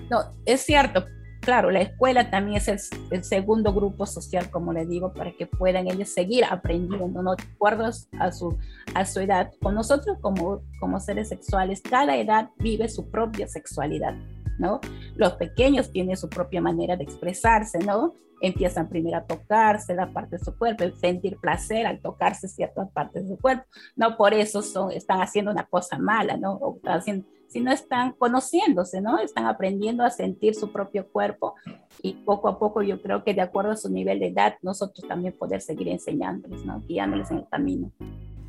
No, 0.10 0.20
es 0.46 0.62
cierto, 0.62 1.06
claro, 1.46 1.72
la 1.72 1.82
escuela 1.82 2.30
también 2.30 2.58
es 2.58 2.68
el, 2.68 2.80
el, 3.12 3.24
segundo 3.24 3.72
grupo 3.72 4.06
social, 4.06 4.50
como 4.50 4.74
le 4.74 4.86
digo, 4.86 5.14
para 5.14 5.32
que 5.32 5.46
puedan 5.46 5.88
ellos 5.88 6.10
seguir 6.10 6.44
aprendiendo, 6.44 7.22
¿no? 7.22 7.36
De 7.36 7.44
acuerdo 7.44 7.86
a 7.86 8.32
su, 8.32 8.58
a 8.94 9.06
su 9.06 9.20
edad. 9.20 9.52
Con 9.62 9.76
nosotros 9.76 10.18
como, 10.22 10.62
como 10.80 11.00
seres 11.00 11.30
sexuales, 11.30 11.82
cada 11.82 12.18
edad 12.18 12.50
vive 12.58 12.90
su 12.90 13.10
propia 13.10 13.48
sexualidad, 13.48 14.16
¿no? 14.58 14.82
Los 15.16 15.34
pequeños 15.34 15.92
tienen 15.92 16.18
su 16.18 16.30
propia 16.30 16.62
manera 16.62 16.98
de 16.98 17.04
expresarse, 17.04 17.80
¿no? 17.80 18.14
Empiezan 18.42 18.90
primero 18.90 19.18
a 19.18 19.24
tocarse 19.26 19.96
la 19.96 20.12
parte 20.12 20.38
de 20.38 20.44
su 20.44 20.58
cuerpo, 20.58 20.84
sentir 21.00 21.38
placer 21.38 21.86
al 21.86 22.02
tocarse 22.02 22.48
ciertas 22.48 22.90
partes 22.92 23.24
de 23.24 23.36
su 23.36 23.42
cuerpo. 23.42 23.64
No 23.96 24.18
por 24.18 24.34
eso 24.34 24.62
son, 24.62 24.92
están 24.92 25.22
haciendo 25.22 25.52
una 25.52 25.66
cosa 25.66 25.98
mala, 25.98 26.38
¿no? 26.38 26.54
O 26.54 26.76
están 26.76 27.00
haciendo, 27.00 27.28
sino 27.56 27.72
están 27.72 28.12
conociéndose, 28.12 29.00
¿no? 29.00 29.18
Están 29.18 29.46
aprendiendo 29.46 30.04
a 30.04 30.10
sentir 30.10 30.56
su 30.56 30.74
propio 30.74 31.08
cuerpo 31.08 31.56
y 32.02 32.12
poco 32.12 32.50
a 32.50 32.60
poco 32.60 32.82
yo 32.82 33.02
creo 33.02 33.24
que 33.24 33.34
de 33.34 33.40
acuerdo 33.40 33.72
a 33.72 33.78
su 33.78 33.90
nivel 33.90 34.20
de 34.20 34.28
edad, 34.28 34.56
nosotros 34.62 35.08
también 35.08 35.34
poder 35.40 35.62
seguir 35.62 35.88
enseñándoles, 35.88 36.66
¿no? 36.66 36.82
Guiándoles 36.82 37.32
en 37.32 37.38
el 37.38 37.48
camino. 37.48 37.92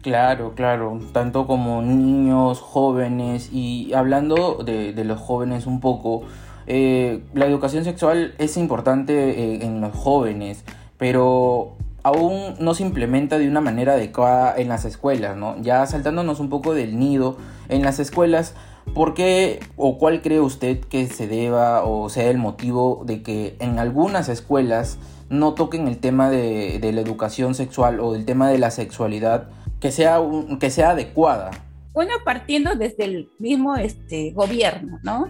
Claro, 0.03 0.55
claro, 0.57 0.99
tanto 1.13 1.47
como 1.47 1.83
niños, 1.83 2.59
jóvenes 2.59 3.49
y 3.53 3.95
hablando 3.95 4.65
de, 4.65 4.93
de 4.93 5.05
los 5.05 5.21
jóvenes 5.21 5.69
un 5.69 5.79
poco, 5.79 6.23
eh, 6.67 7.23
la 7.33 7.47
educación 7.47 7.85
sexual 7.85 8.35
es 8.39 8.57
importante 8.57 9.13
eh, 9.15 9.65
en 9.65 9.81
los 9.81 9.95
jóvenes, 9.95 10.65
pero 10.99 11.77
aún 12.03 12.57
no 12.59 12.75
se 12.75 12.83
implementa 12.83 13.39
de 13.39 13.49
una 13.49 13.61
manera 13.61 13.93
adecuada 13.93 14.57
en 14.57 14.69
las 14.69 14.85
escuelas, 14.85 15.37
¿no? 15.37 15.57
Ya 15.63 15.87
saltándonos 15.87 16.41
un 16.41 16.51
poco 16.51 16.75
del 16.75 16.99
nido, 16.99 17.37
en 17.69 17.85
las 17.85 18.01
escuelas, 18.01 18.55
¿por 18.97 19.13
qué 19.13 19.61
o 19.77 19.99
cuál 19.99 20.23
cree 20.23 20.41
usted 20.41 20.81
que 20.81 21.07
se 21.07 21.29
deba 21.29 21.85
o 21.85 22.09
sea 22.09 22.31
el 22.31 22.39
motivo 22.39 23.03
de 23.05 23.23
que 23.23 23.55
en 23.61 23.79
algunas 23.79 24.31
escuelas 24.31 24.99
no 25.29 25.53
toquen 25.53 25.87
el 25.87 25.99
tema 25.99 26.31
de, 26.31 26.81
la 26.95 27.03
educación 27.03 27.55
sexual 27.55 28.01
o 28.01 28.15
el 28.15 28.25
tema 28.25 28.49
de 28.49 28.57
la 28.57 28.71
sexualidad 28.71 29.51
que 29.81 29.93
sea, 29.93 30.19
que 30.59 30.71
sea 30.71 30.91
adecuada? 30.91 31.51
Bueno, 31.93 32.15
partiendo 32.25 32.75
desde 32.75 33.05
el 33.05 33.29
mismo 33.39 33.77
este, 33.77 34.31
gobierno, 34.31 34.99
¿no? 35.03 35.27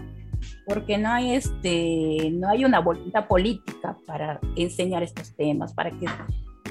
porque 0.65 0.97
no 0.97 1.09
hay, 1.09 1.33
este, 1.33 2.29
no 2.31 2.47
hay 2.47 2.63
una 2.63 2.79
voluntad 2.79 3.27
política 3.27 3.97
para 4.05 4.39
enseñar 4.55 5.03
estos 5.03 5.35
temas, 5.35 5.73
para 5.73 5.91
que, 5.91 6.05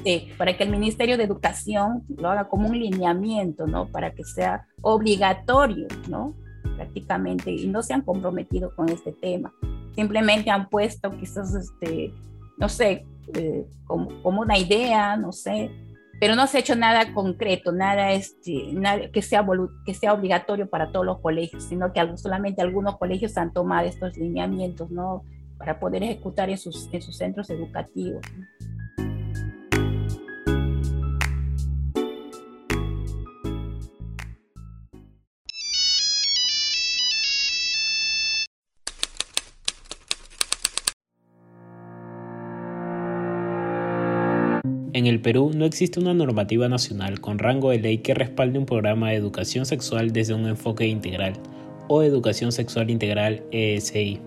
eh, 0.07 0.33
para 0.39 0.57
que 0.57 0.65
el 0.65 0.71
Ministerio 0.71 1.19
de 1.19 1.25
Educación 1.25 2.05
lo 2.17 2.31
haga 2.31 2.49
como 2.49 2.69
un 2.69 2.79
lineamiento, 2.79 3.67
¿no? 3.67 3.87
Para 3.89 4.13
que 4.13 4.25
sea 4.25 4.67
obligatorio, 4.81 5.89
¿no? 6.09 6.35
Prácticamente, 6.75 7.51
y 7.51 7.67
no 7.69 7.83
se 7.83 7.95
han 7.95 8.03
comprometido 8.03 8.75
con 8.75 8.89
este 8.89 9.13
tema. 9.13 9.53
Simplemente 9.95 10.51
han 10.51 10.69
puesto 10.69 11.17
quizás, 11.19 11.55
este, 11.55 12.13
no 12.59 12.69
sé, 12.69 13.07
eh, 13.35 13.67
como, 13.87 14.23
como 14.23 14.43
una 14.43 14.59
idea, 14.59 15.17
no 15.17 15.33
sé, 15.33 15.71
pero 16.19 16.35
no 16.35 16.47
se 16.47 16.57
ha 16.57 16.61
hecho 16.61 16.77
nada 16.77 17.13
concreto, 17.13 17.73
nada, 17.73 18.13
este, 18.13 18.73
nada 18.73 19.11
que, 19.11 19.23
sea 19.23 19.45
que 19.85 19.95
sea 19.95 20.15
obligatorio 20.15 20.69
para 20.69 20.91
todos 20.91 21.05
los 21.05 21.21
colegios, 21.21 21.65
sino 21.65 21.93
que 21.93 22.01
solamente 22.17 22.63
algunos 22.63 22.97
colegios 22.97 23.37
han 23.37 23.53
tomado 23.53 23.87
estos 23.87 24.17
lineamientos 24.17 24.91
¿no? 24.91 25.25
para 25.59 25.79
poder 25.79 26.03
ejecutar 26.03 26.49
en 26.49 26.59
sus, 26.59 26.89
en 26.93 27.03
sus 27.03 27.17
centros 27.17 27.51
educativos. 27.51 28.23
En 45.07 45.13
el 45.13 45.21
Perú 45.21 45.53
no 45.55 45.67
existe 45.67 46.01
una 46.01 46.15
normativa 46.15 46.69
nacional 46.69 47.21
con 47.21 47.39
rango 47.39 47.71
de 47.71 47.79
ley 47.79 47.99
que 47.99 48.13
respalde 48.13 48.59
un 48.59 48.67
programa 48.67 49.11
de 49.11 49.15
educación 49.15 49.65
sexual 49.65 50.13
desde 50.13 50.35
un 50.35 50.49
enfoque 50.49 50.89
integral 50.89 51.35
o 51.87 52.03
educación 52.03 52.51
sexual 52.51 52.91
integral 52.91 53.45
ESI. 53.53 54.19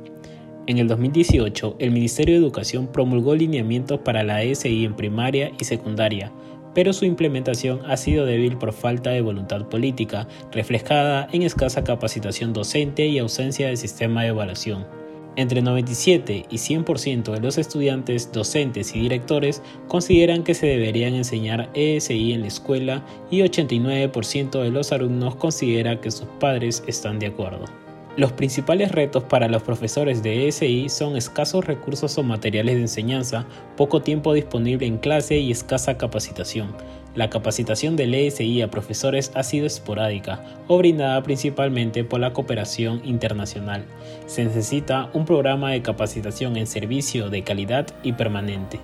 En 0.67 0.77
el 0.77 0.88
2018, 0.88 1.75
el 1.79 1.91
Ministerio 1.91 2.36
de 2.36 2.39
Educación 2.39 2.88
promulgó 2.88 3.36
lineamientos 3.36 4.00
para 4.05 4.24
la 4.24 4.41
ESI 4.41 4.86
en 4.86 4.95
primaria 4.95 5.51
y 5.59 5.65
secundaria, 5.65 6.31
pero 6.74 6.93
su 6.93 7.03
implementación 7.03 7.81
ha 7.86 7.98
sido 7.98 8.25
débil 8.25 8.57
por 8.57 8.71
falta 8.71 9.09
de 9.09 9.19
voluntad 9.19 9.67
política, 9.67 10.29
reflejada 10.53 11.27
en 11.33 11.41
escasa 11.41 11.83
capacitación 11.83 12.53
docente 12.53 13.05
y 13.05 13.19
ausencia 13.19 13.67
de 13.67 13.75
sistema 13.75 14.21
de 14.24 14.29
evaluación. 14.29 14.99
Entre 15.39 15.62
97 15.62 16.48
y 16.50 16.58
100% 16.58 17.31
de 17.31 17.39
los 17.39 17.58
estudiantes, 17.58 18.34
docentes 18.34 18.93
y 18.93 19.00
directores 19.00 19.62
consideran 19.88 20.43
que 20.43 20.53
se 20.53 20.67
deberían 20.67 21.15
enseñar 21.15 21.69
ESI 21.75 22.34
en 22.34 22.41
la 22.41 22.48
escuela 22.48 23.05
y 23.31 23.39
89% 23.39 24.62
de 24.62 24.69
los 24.69 24.91
alumnos 24.91 25.38
considera 25.38 26.01
que 26.01 26.12
sus 26.12 26.27
padres 26.41 26.84
están 26.88 27.19
de 27.19 27.27
acuerdo. 27.27 27.88
Los 28.20 28.34
principales 28.34 28.92
retos 28.92 29.24
para 29.24 29.48
los 29.48 29.64
profesores 29.64 30.22
de 30.22 30.50
ESI 30.50 30.90
son 30.90 31.16
escasos 31.16 31.64
recursos 31.64 32.18
o 32.18 32.24
materiales 32.24 32.76
de 32.76 32.82
enseñanza, 32.82 33.46
poco 33.78 34.02
tiempo 34.02 34.34
disponible 34.34 34.86
en 34.86 34.98
clase 34.98 35.38
y 35.38 35.52
escasa 35.52 35.98
capacitación. 35.98 36.76
La 37.16 37.30
capacitación 37.30 37.96
del 37.96 38.14
ESI 38.14 38.62
a 38.62 38.70
profesores 38.70 39.32
ha 39.36 39.44
sido 39.44 39.66
esporádica 39.66 40.44
o 40.68 40.78
brindada 40.78 41.24
principalmente 41.24 42.04
por 42.04 42.20
la 42.20 42.34
cooperación 42.34 43.02
internacional. 43.06 43.86
Se 44.26 44.44
necesita 44.44 45.10
un 45.14 45.24
programa 45.24 45.72
de 45.72 45.82
capacitación 45.82 46.58
en 46.58 46.68
servicio 46.68 47.30
de 47.30 47.46
calidad 47.46 47.88
y 48.04 48.12
permanente. 48.12 48.82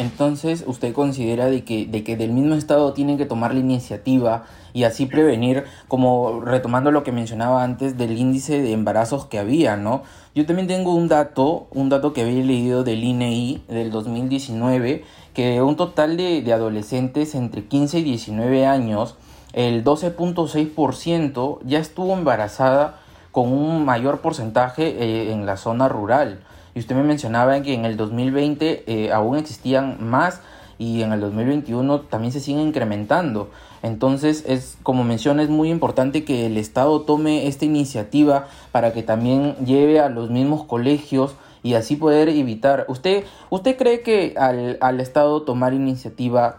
Entonces, 0.00 0.64
¿usted 0.66 0.94
considera 0.94 1.50
de 1.50 1.62
que, 1.62 1.84
de 1.84 2.02
que 2.02 2.16
del 2.16 2.32
mismo 2.32 2.54
Estado 2.54 2.94
tienen 2.94 3.18
que 3.18 3.26
tomar 3.26 3.52
la 3.52 3.60
iniciativa 3.60 4.46
y 4.72 4.84
así 4.84 5.04
prevenir, 5.04 5.64
como 5.88 6.40
retomando 6.40 6.90
lo 6.90 7.02
que 7.02 7.12
mencionaba 7.12 7.62
antes, 7.62 7.98
del 7.98 8.16
índice 8.16 8.62
de 8.62 8.72
embarazos 8.72 9.26
que 9.26 9.38
había, 9.38 9.76
¿no? 9.76 10.02
Yo 10.34 10.46
también 10.46 10.68
tengo 10.68 10.94
un 10.94 11.08
dato, 11.08 11.66
un 11.70 11.90
dato 11.90 12.14
que 12.14 12.22
había 12.22 12.42
leído 12.42 12.82
del 12.82 13.04
INEI 13.04 13.62
del 13.68 13.90
2019, 13.90 15.04
que 15.34 15.60
un 15.60 15.76
total 15.76 16.16
de, 16.16 16.40
de 16.40 16.52
adolescentes 16.54 17.34
entre 17.34 17.66
15 17.66 17.98
y 17.98 18.02
19 18.02 18.64
años, 18.64 19.16
el 19.52 19.84
12.6% 19.84 21.58
ya 21.66 21.78
estuvo 21.78 22.14
embarazada 22.14 23.00
con 23.32 23.52
un 23.52 23.84
mayor 23.84 24.20
porcentaje 24.22 24.86
eh, 24.86 25.32
en 25.32 25.44
la 25.44 25.58
zona 25.58 25.90
rural. 25.90 26.40
Y 26.74 26.80
usted 26.80 26.94
me 26.94 27.02
mencionaba 27.02 27.60
que 27.62 27.74
en 27.74 27.84
el 27.84 27.96
2020 27.96 28.84
eh, 28.86 29.12
aún 29.12 29.36
existían 29.36 29.98
más 30.00 30.40
y 30.78 31.02
en 31.02 31.12
el 31.12 31.20
2021 31.20 32.00
también 32.02 32.32
se 32.32 32.40
siguen 32.40 32.68
incrementando. 32.68 33.50
Entonces, 33.82 34.44
es 34.46 34.78
como 34.82 35.04
menciona, 35.04 35.42
es 35.42 35.48
muy 35.48 35.70
importante 35.70 36.24
que 36.24 36.46
el 36.46 36.56
Estado 36.56 37.02
tome 37.02 37.46
esta 37.46 37.64
iniciativa 37.64 38.48
para 38.72 38.92
que 38.92 39.02
también 39.02 39.56
lleve 39.64 40.00
a 40.00 40.08
los 40.08 40.30
mismos 40.30 40.64
colegios 40.64 41.34
y 41.62 41.74
así 41.74 41.96
poder 41.96 42.28
evitar. 42.28 42.86
¿Usted, 42.88 43.24
usted 43.50 43.76
cree 43.76 44.00
que 44.00 44.34
al, 44.38 44.78
al 44.80 45.00
Estado 45.00 45.42
tomar 45.42 45.74
iniciativa 45.74 46.58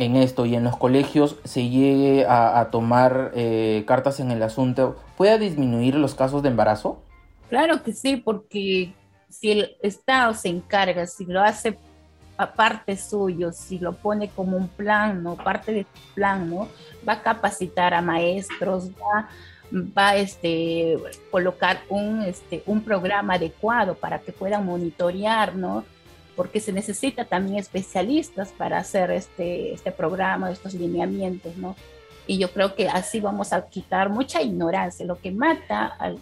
en 0.00 0.16
esto 0.16 0.46
y 0.46 0.54
en 0.54 0.64
los 0.64 0.76
colegios 0.76 1.36
se 1.44 1.68
llegue 1.68 2.24
a, 2.26 2.68
tomar 2.72 3.32
eh, 3.34 3.84
cartas 3.86 4.18
en 4.18 4.30
el 4.30 4.42
asunto, 4.42 4.96
¿puede 5.16 5.38
disminuir 5.38 5.94
los 5.94 6.14
casos 6.14 6.42
de 6.42 6.48
embarazo? 6.48 7.02
Claro 7.50 7.82
que 7.82 7.92
sí, 7.92 8.16
porque 8.16 8.94
si 9.30 9.52
el 9.52 9.76
Estado 9.82 10.34
se 10.34 10.48
encarga, 10.48 11.06
si 11.06 11.24
lo 11.24 11.40
hace 11.40 11.78
aparte 12.40 12.96
suyo, 12.96 13.52
si 13.52 13.78
lo 13.78 13.92
pone 13.92 14.30
como 14.30 14.56
un 14.56 14.68
plan, 14.68 15.22
¿no? 15.22 15.36
Parte 15.36 15.72
de 15.72 15.86
plan, 16.14 16.48
¿no? 16.48 16.68
Va 17.06 17.14
a 17.14 17.22
capacitar 17.22 17.92
a 17.92 18.00
maestros, 18.00 18.90
va, 18.92 19.28
va 19.70 20.08
a 20.08 20.16
este, 20.16 20.96
colocar 21.30 21.82
un, 21.90 22.22
este, 22.22 22.62
un 22.64 22.82
programa 22.82 23.34
adecuado 23.34 23.94
para 23.94 24.20
que 24.20 24.32
puedan 24.32 24.64
monitorear, 24.64 25.54
¿no? 25.54 25.84
Porque 26.34 26.60
se 26.60 26.72
necesita 26.72 27.26
también 27.26 27.58
especialistas 27.58 28.52
para 28.52 28.78
hacer 28.78 29.10
este, 29.10 29.74
este 29.74 29.92
programa, 29.92 30.50
estos 30.50 30.72
lineamientos, 30.72 31.58
¿no? 31.58 31.76
Y 32.26 32.38
yo 32.38 32.50
creo 32.52 32.74
que 32.74 32.88
así 32.88 33.20
vamos 33.20 33.52
a 33.52 33.68
quitar 33.68 34.08
mucha 34.08 34.40
ignorancia, 34.40 35.04
lo 35.04 35.18
que 35.18 35.30
mata 35.30 35.94
a, 35.98 36.14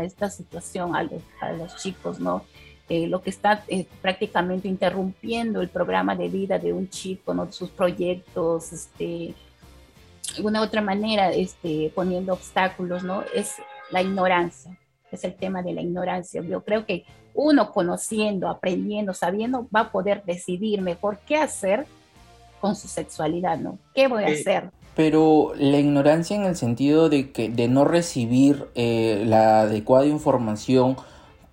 esta 0.00 0.30
situación 0.30 0.94
a 0.94 1.02
los, 1.02 1.22
a 1.40 1.52
los 1.52 1.76
chicos, 1.76 2.20
¿no? 2.20 2.44
Eh, 2.88 3.06
lo 3.06 3.22
que 3.22 3.30
está 3.30 3.64
eh, 3.68 3.86
prácticamente 4.02 4.68
interrumpiendo 4.68 5.62
el 5.62 5.70
programa 5.70 6.14
de 6.14 6.28
vida 6.28 6.58
de 6.58 6.74
un 6.74 6.90
chico, 6.90 7.32
¿no? 7.32 7.50
sus 7.50 7.70
proyectos, 7.70 8.74
este, 8.74 9.34
de 10.36 10.42
una 10.42 10.60
otra 10.60 10.82
manera, 10.82 11.30
este, 11.30 11.90
poniendo 11.94 12.34
obstáculos, 12.34 13.02
¿no? 13.02 13.22
Es 13.34 13.54
la 13.90 14.02
ignorancia, 14.02 14.78
es 15.10 15.24
el 15.24 15.34
tema 15.34 15.62
de 15.62 15.72
la 15.72 15.80
ignorancia. 15.80 16.42
Yo 16.42 16.62
creo 16.62 16.84
que 16.84 17.04
uno 17.32 17.72
conociendo, 17.72 18.48
aprendiendo, 18.48 19.14
sabiendo, 19.14 19.66
va 19.74 19.80
a 19.80 19.90
poder 19.90 20.22
decidir 20.24 20.82
mejor 20.82 21.18
qué 21.26 21.36
hacer 21.36 21.86
con 22.60 22.76
su 22.76 22.88
sexualidad, 22.88 23.58
¿no? 23.58 23.78
¿Qué 23.94 24.08
voy 24.08 24.24
a 24.24 24.28
hacer? 24.28 24.70
Pero 24.94 25.52
la 25.56 25.78
ignorancia 25.78 26.36
en 26.36 26.44
el 26.44 26.56
sentido 26.56 27.08
de 27.08 27.32
que 27.32 27.48
de 27.48 27.66
no 27.66 27.84
recibir 27.84 28.66
eh, 28.74 29.24
la 29.26 29.62
adecuada 29.62 30.06
información 30.06 30.96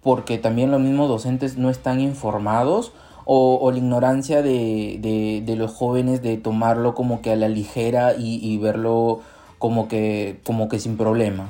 porque 0.01 0.37
también 0.37 0.71
los 0.71 0.81
mismos 0.81 1.07
docentes 1.07 1.57
no 1.57 1.69
están 1.69 1.99
informados 1.99 2.93
o, 3.25 3.71
la 3.71 3.77
ignorancia 3.77 4.41
de, 4.41 5.55
los 5.57 5.71
jóvenes 5.71 6.21
de 6.21 6.37
tomarlo 6.37 6.95
como 6.95 7.21
que 7.21 7.31
a 7.31 7.35
la 7.35 7.47
ligera 7.47 8.13
y, 8.17 8.57
verlo 8.57 9.21
como 9.57 9.87
que, 9.87 10.39
como 10.43 10.67
que 10.67 10.79
sin 10.79 10.97
problema. 10.97 11.47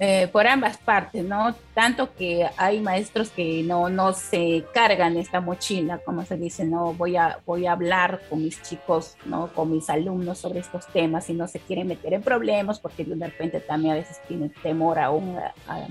Eh, 0.00 0.28
por 0.32 0.46
ambas 0.46 0.76
partes, 0.76 1.24
¿no? 1.24 1.54
Tanto 1.72 2.14
que 2.14 2.48
hay 2.56 2.80
maestros 2.80 3.30
que 3.30 3.62
no, 3.62 3.88
no 3.88 4.12
se 4.12 4.64
cargan 4.74 5.16
esta 5.16 5.40
mochila, 5.40 5.98
como 5.98 6.24
se 6.24 6.36
dice, 6.36 6.64
no 6.64 6.94
voy 6.94 7.16
a, 7.16 7.38
voy 7.46 7.66
a 7.66 7.72
hablar 7.72 8.20
con 8.28 8.42
mis 8.42 8.60
chicos, 8.62 9.16
¿no? 9.24 9.48
Con 9.54 9.70
mis 9.70 9.88
alumnos 9.90 10.38
sobre 10.38 10.60
estos 10.60 10.86
temas 10.88 11.30
y 11.30 11.34
no 11.34 11.46
se 11.46 11.60
quieren 11.60 11.86
meter 11.86 12.12
en 12.12 12.22
problemas 12.22 12.80
porque 12.80 13.04
de 13.04 13.24
repente 13.24 13.60
también 13.60 13.94
a 13.94 13.96
veces 13.96 14.20
tienen 14.26 14.52
temor 14.62 14.98
aún 14.98 15.38
a 15.68 15.86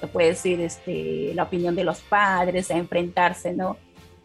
se 0.00 0.06
puede 0.06 0.28
decir 0.28 0.60
este, 0.60 1.32
la 1.34 1.44
opinión 1.44 1.74
de 1.74 1.84
los 1.84 2.00
padres, 2.00 2.70
a 2.70 2.76
enfrentarse, 2.76 3.52
¿no? 3.52 3.76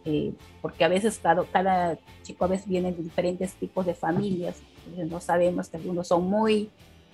Eh, 0.06 0.34
porque 0.62 0.84
a 0.84 0.88
veces 0.88 1.20
cada, 1.22 1.44
cada, 1.46 1.98
chico 2.24 2.46
a 2.46 2.48
veces 2.48 2.68
viene 2.68 2.92
de 2.92 3.04
diferentes 3.04 3.54
tipos 3.54 3.86
de 3.86 3.94
familias, 3.94 4.58
no 5.10 5.20
sabemos 5.22 5.70
que 5.70 5.78
algunos 5.78 6.08
son 6.08 6.26
muy... 6.26 6.70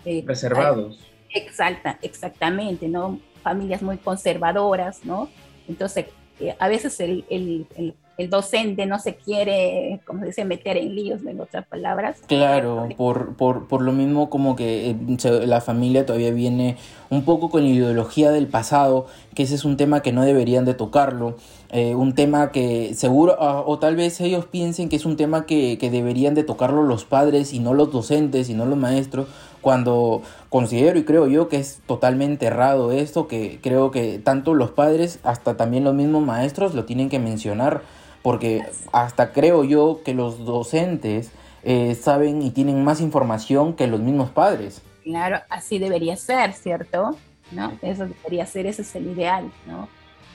Eh, 0.06 0.24
Reservados. 0.26 1.00
Exalta, 1.34 2.00
exactamente, 2.02 2.88
¿no? 2.88 3.20
Familias 3.44 3.82
muy 3.82 3.98
conservadoras, 3.98 5.04
¿no? 5.04 5.30
Entonces, 5.68 6.06
eh, 6.40 6.56
a 6.58 6.68
veces 6.68 7.00
el, 7.00 7.26
el, 7.30 7.68
el 7.76 7.94
el 8.18 8.32
docente 8.32 8.88
no 8.88 8.98
se 8.98 9.16
quiere, 9.16 10.00
como 10.06 10.22
se 10.22 10.28
dice, 10.28 10.46
meter 10.46 10.76
en 10.76 10.96
líos, 10.96 11.22
en 11.26 11.40
otras 11.40 11.68
palabras. 11.68 12.18
Claro, 12.28 12.90
por, 12.98 13.36
por, 13.36 13.68
por 13.68 13.84
lo 13.84 13.92
mismo 13.92 14.32
como 14.32 14.56
que 14.56 14.90
eh, 14.90 15.46
la 15.46 15.62
familia 15.62 16.06
todavía 16.06 16.32
viene 16.32 16.78
un 17.12 17.24
poco 17.24 17.50
con 17.50 17.64
la 17.64 17.70
ideología 17.70 18.32
del 18.32 18.48
pasado, 18.48 19.06
que 19.36 19.44
ese 19.44 19.54
es 19.54 19.66
un 19.66 19.78
tema 19.78 20.02
que 20.02 20.14
no 20.14 20.24
deberían 20.24 20.66
de 20.66 20.74
tocarlo, 20.74 21.38
eh, 21.70 21.94
un 21.94 22.16
tema 22.16 22.52
que 22.52 22.96
seguro, 22.96 23.38
ah, 23.40 23.64
o 23.66 23.78
tal 23.78 23.96
vez 23.96 24.20
ellos 24.20 24.46
piensen 24.46 24.90
que 24.90 24.96
es 24.96 25.06
un 25.06 25.16
tema 25.16 25.46
que, 25.46 25.78
que 25.78 25.92
deberían 25.92 26.34
de 26.34 26.44
tocarlo 26.44 26.82
los 26.84 27.06
padres 27.06 27.54
y 27.54 27.60
no 27.60 27.76
los 27.76 27.92
docentes 27.92 28.50
y 28.50 28.56
no 28.56 28.66
los 28.66 28.80
maestros, 28.80 29.28
cuando 29.62 30.22
considero 30.50 30.98
y 30.98 31.04
creo 31.04 31.28
yo 31.28 31.50
que 31.50 31.58
es 31.58 31.82
totalmente 31.86 32.46
errado 32.48 32.92
esto, 32.92 33.28
que 33.28 33.60
creo 33.62 33.92
que 33.92 34.18
tanto 34.18 34.54
los 34.54 34.72
padres 34.72 35.20
hasta 35.24 35.58
también 35.58 35.84
los 35.84 35.94
mismos 35.94 36.26
maestros 36.26 36.74
lo 36.74 36.86
tienen 36.86 37.10
que 37.10 37.20
mencionar 37.20 37.82
porque 38.28 38.66
hasta 38.92 39.32
creo 39.32 39.64
yo 39.64 40.02
que 40.04 40.14
los 40.14 40.44
docentes 40.44 41.32
eh, 41.64 41.96
saben 41.96 42.42
y 42.42 42.52
tienen 42.52 42.84
más 42.84 43.00
información 43.00 43.74
que 43.74 43.88
los 43.88 44.02
mismos 44.02 44.32
padres. 44.32 44.82
Claro, 45.02 45.40
así 45.48 45.80
debería 45.80 46.18
ser, 46.18 46.52
¿cierto? 46.52 47.16
¿No? 47.54 47.72
Eso 47.82 48.06
debería 48.06 48.46
ser, 48.46 48.66
ese 48.66 48.82
es 48.82 48.94
el 48.98 49.08
ideal, 49.08 49.50
¿no? 49.66 49.88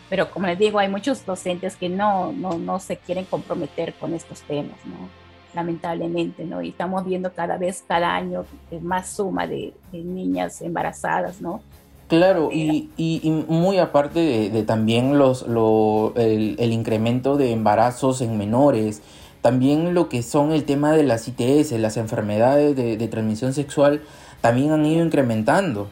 Pero 0.09 0.31
como 0.31 0.47
les 0.47 0.59
digo, 0.59 0.79
hay 0.79 0.89
muchos 0.89 1.27
docentes 1.27 1.77
que 1.77 1.91
no, 1.91 2.33
no, 2.33 2.57
no 2.57 2.81
se 2.81 2.97
quieren 2.97 3.27
comprometer 3.27 3.93
con 3.93 4.15
estos 4.15 4.41
temas, 4.41 4.79
¿no? 4.87 5.11
Lamentablemente, 5.53 6.47
¿no? 6.47 6.63
Y 6.63 6.71
estamos 6.71 7.05
viendo 7.05 7.35
cada 7.35 7.59
vez, 7.59 7.85
cada 7.87 8.15
año, 8.15 8.47
más 8.81 9.11
suma 9.11 9.47
de, 9.47 9.75
de 9.93 9.99
niñas 9.99 10.63
embarazadas, 10.63 11.43
¿no? 11.43 11.61
Claro, 12.09 12.51
y, 12.53 12.91
y, 12.97 13.31
muy 13.31 13.79
aparte 13.79 14.51
de, 14.51 14.62
también 14.65 15.19
los, 15.19 15.47
lo, 15.47 16.12
el, 16.17 16.73
incremento 16.73 17.37
de 17.37 17.53
embarazos 17.53 18.21
en 18.21 18.37
menores, 18.37 19.03
también 19.41 19.95
lo 19.95 20.09
que 20.09 20.23
son 20.23 20.53
el 20.53 20.65
tema 20.65 20.93
de 20.93 21.05
las 21.05 21.27
ITS, 21.27 21.73
las 21.73 21.97
enfermedades 21.97 22.77
de, 22.77 23.09
transmisión 23.09 23.55
sexual, 23.55 24.03
también 24.43 24.73
han 24.73 24.85
ido 24.85 25.05
incrementando. 25.05 25.88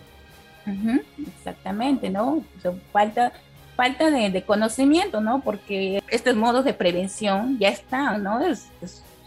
exactamente, 1.18 2.11
¿no? 2.11 2.42
falta 2.92 3.33
falta 3.81 4.11
de, 4.11 4.42
conocimiento, 4.42 5.23
¿no? 5.23 5.40
Porque 5.40 6.03
estos 6.09 6.37
modos 6.37 6.66
de 6.66 6.75
prevención 6.75 7.59
ya 7.59 7.70
están, 7.70 8.23
¿no? 8.23 8.38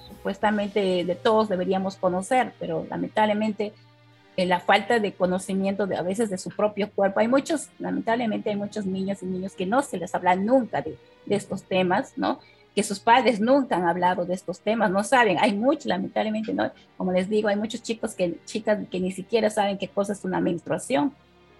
supuestamente 0.07 1.03
de 1.03 1.15
todos 1.15 1.49
deberíamos 1.49 1.95
conocer, 1.95 2.53
pero 2.59 2.85
lamentablemente 2.87 3.73
la 4.37 4.59
falta 4.59 4.99
de 4.99 5.13
conocimiento 5.13 5.85
de 5.85 5.95
a 5.95 6.01
veces 6.01 6.29
de 6.29 6.37
su 6.37 6.49
propio 6.49 6.89
cuerpo. 6.91 7.19
Hay 7.19 7.27
muchos, 7.27 7.69
lamentablemente 7.79 8.49
hay 8.49 8.55
muchos 8.55 8.85
niños 8.85 9.21
y 9.21 9.27
niños 9.27 9.53
que 9.53 9.65
no 9.65 9.81
se 9.81 9.97
les 9.97 10.13
habla 10.15 10.35
nunca 10.35 10.81
de, 10.81 10.97
de, 11.25 11.35
estos 11.35 11.63
temas, 11.63 12.17
¿no? 12.17 12.39
Que 12.75 12.81
sus 12.81 12.99
padres 12.99 13.39
nunca 13.39 13.75
han 13.75 13.85
hablado 13.85 14.25
de 14.25 14.33
estos 14.33 14.59
temas, 14.59 14.89
no 14.89 15.03
saben. 15.03 15.37
Hay 15.39 15.53
muchos, 15.53 15.85
lamentablemente, 15.85 16.53
¿no? 16.53 16.71
Como 16.97 17.11
les 17.11 17.29
digo, 17.29 17.47
hay 17.47 17.55
muchos 17.55 17.83
chicos 17.83 18.15
que, 18.15 18.37
chicas 18.45 18.79
que 18.89 18.99
ni 18.99 19.11
siquiera 19.11 19.49
saben 19.51 19.77
qué 19.77 19.87
cosa 19.87 20.13
es 20.13 20.23
una 20.23 20.41
menstruación, 20.41 21.13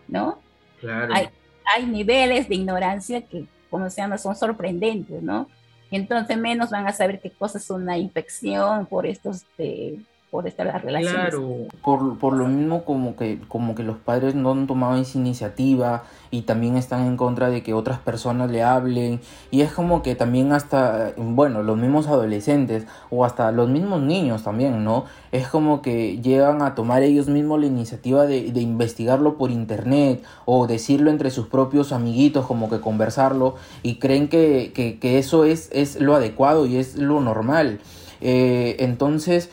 ¿no? 0.07 0.39
Claro. 0.79 1.13
Hay, 1.13 1.29
hay 1.75 1.85
niveles 1.85 2.49
de 2.49 2.55
ignorancia 2.55 3.21
que, 3.21 3.45
como 3.69 3.89
se 3.91 4.01
llama, 4.01 4.17
son 4.17 4.35
sorprendentes, 4.35 5.21
¿no? 5.21 5.47
Entonces 5.91 6.37
menos 6.37 6.71
van 6.71 6.87
a 6.87 6.91
saber 6.91 7.19
qué 7.21 7.29
cosa 7.29 7.59
es 7.59 7.69
una 7.69 7.99
infección 7.99 8.87
por 8.87 9.05
estos... 9.05 9.45
Eh, 9.59 9.99
por 10.33 10.47
estas 10.47 10.81
relaciones. 10.81 11.29
Claro, 11.29 11.67
por, 11.83 12.17
por, 12.17 12.33
lo 12.33 12.47
mismo 12.47 12.85
como 12.85 13.15
que, 13.15 13.39
como 13.47 13.75
que 13.75 13.83
los 13.83 13.97
padres 13.97 14.33
no 14.33 14.49
han 14.49 14.65
tomado 14.65 14.99
esa 14.99 15.19
iniciativa 15.19 16.05
y 16.31 16.41
también 16.41 16.75
están 16.75 17.05
en 17.05 17.17
contra 17.17 17.51
de 17.51 17.61
que 17.61 17.75
otras 17.75 17.99
personas 17.99 18.49
le 18.49 18.63
hablen 18.63 19.21
y 19.51 19.61
es 19.61 19.71
como 19.71 20.01
que 20.01 20.15
también 20.15 20.51
hasta, 20.51 21.13
bueno, 21.17 21.61
los 21.61 21.77
mismos 21.77 22.07
adolescentes 22.07 22.87
o 23.11 23.25
hasta 23.25 23.51
los 23.51 23.69
mismos 23.69 24.01
niños 24.01 24.41
también, 24.41 24.83
¿no? 24.83 25.05
Es 25.31 25.47
como 25.47 25.83
que 25.83 26.19
llegan 26.19 26.63
a 26.63 26.73
tomar 26.73 27.03
ellos 27.03 27.27
mismos 27.27 27.59
la 27.59 27.67
iniciativa 27.67 28.25
de, 28.25 28.51
de 28.51 28.59
investigarlo 28.59 29.37
por 29.37 29.51
internet 29.51 30.23
o 30.45 30.65
decirlo 30.65 31.11
entre 31.11 31.29
sus 31.29 31.45
propios 31.45 31.91
amiguitos, 31.91 32.47
como 32.47 32.71
que 32.71 32.81
conversarlo 32.81 33.53
y 33.83 33.99
creen 33.99 34.29
que, 34.29 34.71
que, 34.73 34.97
que 34.97 35.19
eso 35.19 35.45
es, 35.45 35.69
es 35.71 36.01
lo 36.01 36.15
adecuado 36.15 36.65
y 36.65 36.77
es 36.77 36.95
lo 36.95 37.21
normal. 37.21 37.81
Eh, 38.25 38.77
entonces, 38.79 39.49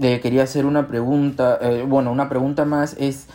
quería 0.00 0.42
hacer 0.42 0.66
una 0.66 0.88
pregunta, 0.88 1.58
eh, 1.60 1.84
bueno, 1.86 2.10
una 2.10 2.28
pregunta 2.28 2.64
más 2.64 2.96
es, 2.98 3.26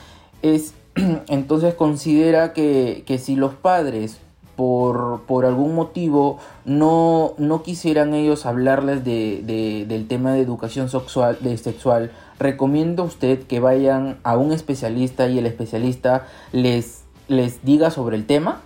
es 0.42 0.74
entonces 1.28 1.74
considera 1.74 2.54
que, 2.54 3.04
si 3.22 3.36
los 3.36 3.54
padres 3.54 4.20
por, 4.56 5.24
por 5.24 5.46
algún 5.46 5.76
motivo 5.76 6.40
no, 6.64 7.34
no 7.38 7.62
quisieran 7.62 8.14
ellos 8.14 8.46
hablarles 8.46 9.04
de, 9.04 9.86
del 9.88 10.08
tema 10.08 10.34
de 10.34 10.42
educación 10.42 10.90
sexual, 10.90 11.38
de 11.42 11.58
sexual, 11.58 12.12
recomiendo 12.40 13.04
a 13.04 13.06
usted 13.06 13.44
que 13.44 13.60
vayan 13.60 14.18
a 14.24 14.38
un 14.38 14.52
especialista 14.52 15.28
y 15.28 15.40
el 15.40 15.46
especialista 15.46 16.28
les, 16.52 17.04
les 17.28 17.64
diga 17.64 17.92
sobre 17.92 18.16
el 18.16 18.26
tema? 18.26 18.62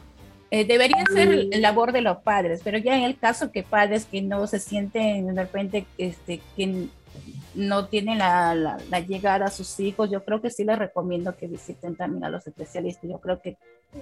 Eh, 0.52 0.66
debería 0.66 1.04
ser 1.14 1.48
labor 1.60 1.92
de 1.92 2.02
los 2.02 2.18
padres, 2.18 2.62
pero 2.64 2.80
ya 2.80 2.98
en 2.98 3.04
el 3.04 3.18
caso 3.18 3.52
que 3.52 3.62
padres 3.62 4.06
que 4.06 4.24
no 4.24 4.48
se 4.48 4.58
sienten 4.58 5.28
de 5.28 5.34
repente 5.44 5.86
este, 6.00 6.42
que 6.56 6.88
no 7.60 7.88
tienen 7.88 8.20
la, 8.20 8.56
la, 8.56 9.00
llegada 9.02 9.46
a 9.46 9.52
sus 9.52 9.80
hijos, 9.80 10.10
yo 10.10 10.24
creo 10.24 10.42
que 10.42 10.50
sí 10.50 10.64
les 10.64 10.80
recomiendo 10.80 11.36
que 11.36 11.48
visiten 11.48 11.96
también 11.96 12.24
a 12.24 12.30
los 12.30 12.48
especialistas. 12.48 13.10
Yo 13.10 13.20
creo 13.20 13.42
que 13.42 13.58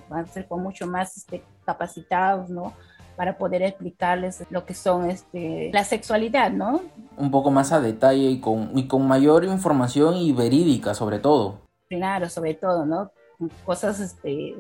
van 0.10 0.26
a 0.26 0.28
ser 0.28 0.48
con 0.48 0.62
mucho 0.62 0.88
más 0.88 1.18
este, 1.18 1.44
capacitados, 1.66 2.50
¿no? 2.50 2.74
para 3.18 3.36
poder 3.36 3.64
explicarles 3.64 4.46
lo 4.52 4.64
que 4.64 4.76
son 4.76 5.10
este, 5.10 5.72
la 5.74 5.84
sexualidad, 5.84 6.52
¿no? 6.52 6.82
Un 7.18 7.32
poco 7.32 7.50
más 7.50 7.72
a 7.72 7.82
detalle 7.82 8.30
y 8.30 8.40
con, 8.40 8.78
y 8.78 8.88
con 8.88 9.08
mayor 9.08 9.44
información 9.44 10.16
y 10.16 10.32
verídica 10.34 10.94
sobre 10.94 11.18
todo. 11.18 11.62
Claro, 11.90 12.30
sobre 12.30 12.54
todo, 12.54 12.86
¿no? 12.86 13.12
Cosas 13.66 14.00
este, 14.00 14.56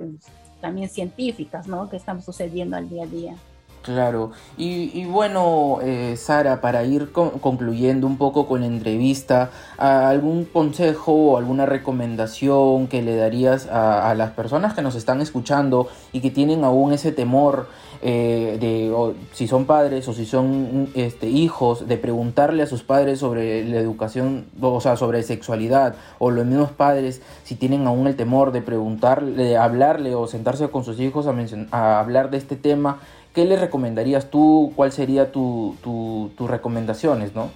también 0.60 0.90
científicas, 0.90 1.68
¿no? 1.68 1.88
Que 1.88 1.98
están 1.98 2.24
sucediendo 2.24 2.76
al 2.76 2.90
día 2.90 3.04
a 3.04 3.08
día. 3.08 3.36
Claro, 3.84 4.32
y, 4.58 5.06
bueno, 5.06 5.80
eh, 5.82 6.18
Sara, 6.18 6.60
para 6.60 6.84
ir 6.84 7.13
concluyendo 7.13 8.06
un 8.06 8.18
poco 8.18 8.46
con 8.46 8.60
la 8.60 8.68
entrevista, 8.68 9.50
¿algún 9.78 10.44
consejo 10.44 11.13
o 11.13 11.38
alguna 11.38 11.66
recomendación 11.66 12.88
que 12.88 13.02
le 13.02 13.16
darías 13.16 13.66
a, 13.68 14.13
las 14.13 14.32
personas 14.32 14.74
que 14.74 14.82
nos 14.82 14.96
están 14.96 15.22
escuchando 15.22 15.88
y 16.12 16.20
que 16.20 16.32
tienen 16.32 16.66
aún 16.66 16.92
ese 16.92 17.13
temor 17.13 17.70
eh, 18.02 18.58
de 18.60 18.94
si 19.32 19.48
son 19.48 19.66
padres 19.66 20.08
o 20.10 20.13
si 20.13 20.26
son 20.26 20.90
este, 20.94 21.30
hijos, 21.30 21.88
de 21.88 21.98
preguntarle 21.98 22.63
a 22.63 22.68
sus 22.68 22.84
padres 22.84 23.20
sobre 23.20 23.63
la 23.63 23.80
educación, 23.80 24.48
o 24.60 24.82
sea, 24.82 24.98
sobre 24.98 25.24
sexualidad, 25.24 25.96
o 26.20 26.30
los 26.30 26.46
mismos 26.46 26.72
padres, 26.72 27.22
si 27.46 27.56
tienen 27.56 27.88
aún 27.88 28.08
el 28.08 28.18
temor 28.18 28.52
de 28.52 28.62
preguntarle, 28.62 29.32
de 29.32 29.58
hablarle 29.58 30.13
o 30.13 30.28
sentarse 30.28 30.68
con 30.68 30.84
sus 30.84 31.00
hijos 31.00 31.26
a, 31.26 31.34
a 31.72 32.00
hablar 32.02 32.32
de 32.32 32.38
este 32.38 32.58
tema? 32.58 33.00
¿Qué 33.38 33.45
le 33.45 33.56
recomendarías 33.56 34.32
tú? 34.32 34.73
¿Cuál 34.76 34.91
sería 34.91 35.32
tus 35.32 36.50
recomendaciones, 36.50 37.36
no? 37.36 37.52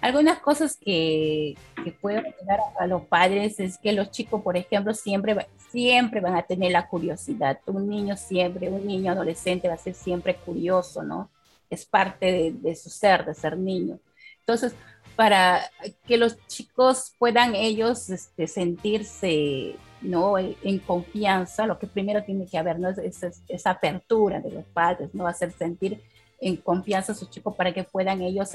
Algunas 0.00 0.40
cosas 0.40 0.76
que, 0.76 1.54
que 1.84 1.92
puedo 1.92 2.18
ayudar 2.18 2.58
a 2.80 2.88
los 2.88 3.02
padres 3.02 3.60
es 3.60 3.78
que 3.78 3.92
los 3.92 4.10
chicos, 4.10 4.42
por 4.42 4.56
ejemplo, 4.56 4.92
siempre, 4.92 5.46
siempre 5.70 6.20
van 6.20 6.34
a 6.34 6.42
tener 6.42 6.72
la 6.72 6.88
curiosidad. 6.88 7.60
Un 7.66 7.88
niño 7.88 8.16
siempre, 8.16 8.68
un 8.68 8.84
niño 8.84 9.12
adolescente 9.12 9.68
va 9.68 9.74
a 9.74 9.78
ser 9.78 9.94
siempre 9.94 10.34
curioso, 10.34 11.04
¿no? 11.04 11.30
Es 11.70 11.86
parte 11.86 12.32
de, 12.32 12.52
de 12.52 12.74
su 12.74 12.90
ser, 12.90 13.24
de 13.24 13.34
ser 13.34 13.56
niño. 13.56 14.00
Entonces, 14.40 14.74
para 15.14 15.60
que 16.08 16.16
los 16.16 16.44
chicos 16.48 17.14
puedan 17.20 17.54
ellos 17.54 18.10
este, 18.10 18.48
sentirse 18.48 19.76
¿no? 20.04 20.38
En 20.38 20.78
confianza, 20.78 21.66
lo 21.66 21.78
que 21.78 21.86
primero 21.86 22.22
tiene 22.22 22.46
que 22.46 22.58
haber, 22.58 22.78
¿no? 22.78 22.88
Es, 22.90 23.42
esa 23.48 23.70
apertura 23.70 24.40
de 24.40 24.50
los 24.50 24.64
padres, 24.64 25.14
¿no? 25.14 25.26
Hacer 25.26 25.52
sentir 25.52 26.00
en 26.40 26.56
confianza 26.56 27.12
a 27.12 27.14
sus 27.14 27.30
chicos 27.30 27.54
para 27.56 27.72
que 27.72 27.84
puedan 27.84 28.20
ellos 28.22 28.50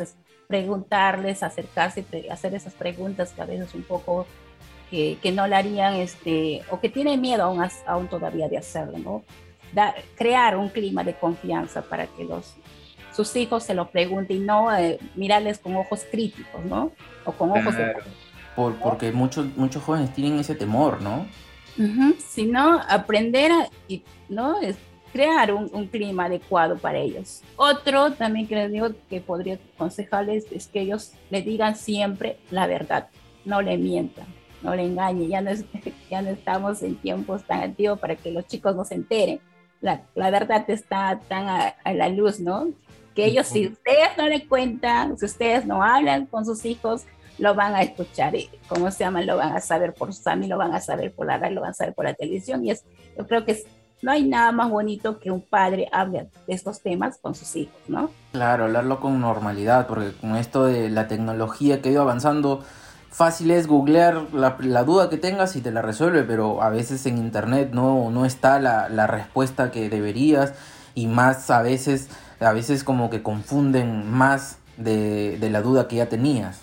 preguntarles, 0.47 1.43
acercarse, 1.43 2.05
hacer 2.29 2.53
esas 2.53 2.73
preguntas 2.73 3.33
que 3.33 3.41
a 3.41 3.45
veces 3.45 3.73
un 3.73 3.83
poco 3.83 4.25
que, 4.89 5.17
que 5.21 5.31
no 5.31 5.47
le 5.47 5.55
harían, 5.55 5.95
este, 5.95 6.61
o 6.69 6.79
que 6.79 6.89
tienen 6.89 7.19
miedo 7.21 7.43
aún, 7.43 7.63
aún 7.85 8.07
todavía 8.07 8.47
de 8.47 8.57
hacerlo, 8.57 8.97
¿no? 8.97 9.23
crear 10.15 10.57
un 10.57 10.69
clima 10.69 11.03
de 11.03 11.13
confianza 11.13 11.81
para 11.81 12.07
que 12.07 12.23
los, 12.23 12.55
sus 13.13 13.35
hijos 13.35 13.63
se 13.63 13.73
lo 13.73 13.89
pregunten 13.89 14.37
y 14.37 14.39
no 14.39 14.75
eh, 14.75 14.99
mirarles 15.15 15.59
con 15.59 15.75
ojos 15.75 16.05
críticos, 16.09 16.63
¿no? 16.65 16.91
O 17.25 17.31
con 17.31 17.51
ojos 17.51 17.75
de 17.75 17.93
porque 18.81 19.11
muchos, 19.11 19.45
muchos 19.55 19.83
jóvenes 19.83 20.13
tienen 20.13 20.39
ese 20.39 20.55
temor, 20.55 21.01
¿no? 21.01 21.25
Sino 22.17 22.81
aprender 22.89 23.51
a 23.51 23.69
¿no? 24.27 24.59
Es 24.59 24.75
crear 25.11 25.53
un, 25.53 25.87
clima 25.87 26.25
adecuado 26.25 26.77
para 26.77 26.99
ellos. 26.99 27.41
Otro 27.55 28.11
también 28.11 28.47
que 28.47 28.55
les 28.55 28.71
digo 28.71 28.89
que 29.09 29.21
podría 29.21 29.59
aconsejarles 29.75 30.45
es 30.51 30.67
que 30.67 30.81
ellos 30.81 31.13
le 31.29 31.41
digan 31.41 31.75
siempre 31.75 32.37
la 32.51 32.67
verdad, 32.67 33.07
no 33.45 33.61
le 33.61 33.77
mientan, 33.77 34.27
no 34.61 34.75
le 34.75 34.85
engañen. 34.85 35.29
Ya 35.29 35.41
no, 35.41 35.51
ya 36.09 36.21
no 36.21 36.29
estamos 36.29 36.83
en 36.83 36.95
tiempos 36.95 37.43
tan 37.43 37.61
antiguos 37.61 37.99
para 37.99 38.15
que 38.15 38.31
los 38.31 38.45
chicos 38.45 38.75
no 38.75 38.85
se 38.85 38.95
enteren. 38.95 39.39
La, 39.81 40.01
la 40.15 40.29
verdad 40.29 40.69
está 40.69 41.19
tan 41.27 41.47
a, 41.47 41.75
a, 41.83 41.93
la 41.93 42.09
luz, 42.09 42.39
¿no? 42.39 42.67
Que 43.15 43.25
ellos, 43.25 43.47
si 43.47 43.67
ustedes 43.67 44.09
no 44.17 44.27
le 44.27 44.45
cuentan, 44.45 45.17
si 45.17 45.25
ustedes 45.25 45.65
no 45.65 45.81
hablan 45.81 46.25
con 46.25 46.45
sus 46.45 46.65
hijos, 46.65 47.05
lo 47.39 47.55
van 47.55 47.75
a 47.75 47.81
escuchar, 47.81 48.35
y, 48.35 48.49
¿cómo 48.67 48.91
se 48.91 48.99
llama? 48.99 49.21
Lo 49.21 49.37
van 49.37 49.55
a 49.55 49.61
saber 49.61 49.93
por 49.93 50.13
Sami, 50.13 50.47
lo 50.47 50.57
van 50.57 50.73
a 50.73 50.81
saber 50.81 51.11
por 51.13 51.25
la 51.25 51.37
radio, 51.37 51.55
lo 51.55 51.61
van 51.61 51.71
a 51.71 51.73
saber 51.73 51.93
por 51.93 52.05
la 52.05 52.13
televisión. 52.13 52.63
Y 52.65 52.71
es, 52.71 52.83
yo 53.17 53.25
creo 53.25 53.45
que 53.45 53.63
no 54.01 54.11
hay 54.11 54.27
nada 54.27 54.51
más 54.51 54.69
bonito 54.69 55.19
que 55.19 55.31
un 55.31 55.41
padre 55.41 55.89
hable 55.91 56.29
de 56.47 56.53
estos 56.53 56.81
temas 56.81 57.17
con 57.17 57.35
sus 57.35 57.55
hijos, 57.55 57.75
¿no? 57.87 58.11
Claro, 58.31 58.65
hablarlo 58.65 58.99
con 58.99 59.19
normalidad, 59.19 59.87
porque 59.87 60.11
con 60.13 60.35
esto 60.35 60.65
de 60.65 60.89
la 60.89 61.07
tecnología 61.07 61.81
que 61.81 61.89
ha 61.89 61.91
ido 61.93 62.01
avanzando, 62.01 62.63
fácil 63.09 63.51
es 63.51 63.67
googlear 63.67 64.27
la, 64.33 64.83
duda 64.83 65.09
que 65.09 65.17
tengas 65.17 65.55
y 65.55 65.61
te 65.61 65.71
la 65.71 65.81
resuelve, 65.81 66.23
pero 66.23 66.61
a 66.61 66.69
veces 66.69 67.05
en 67.05 67.17
internet 67.17 67.71
no, 67.73 68.25
está 68.25 68.59
la, 68.59 69.07
respuesta 69.07 69.71
que 69.71 69.89
deberías 69.89 70.53
y 70.95 71.07
más 71.07 71.49
a 71.49 71.61
veces, 71.61 72.09
a 72.39 72.53
veces 72.53 72.83
como 72.83 73.09
que 73.09 73.23
confunden 73.23 74.09
más 74.09 74.57
de 74.77 75.49
la 75.51 75.61
duda 75.61 75.87
que 75.87 75.97
ya 75.97 76.07
tenías. 76.07 76.61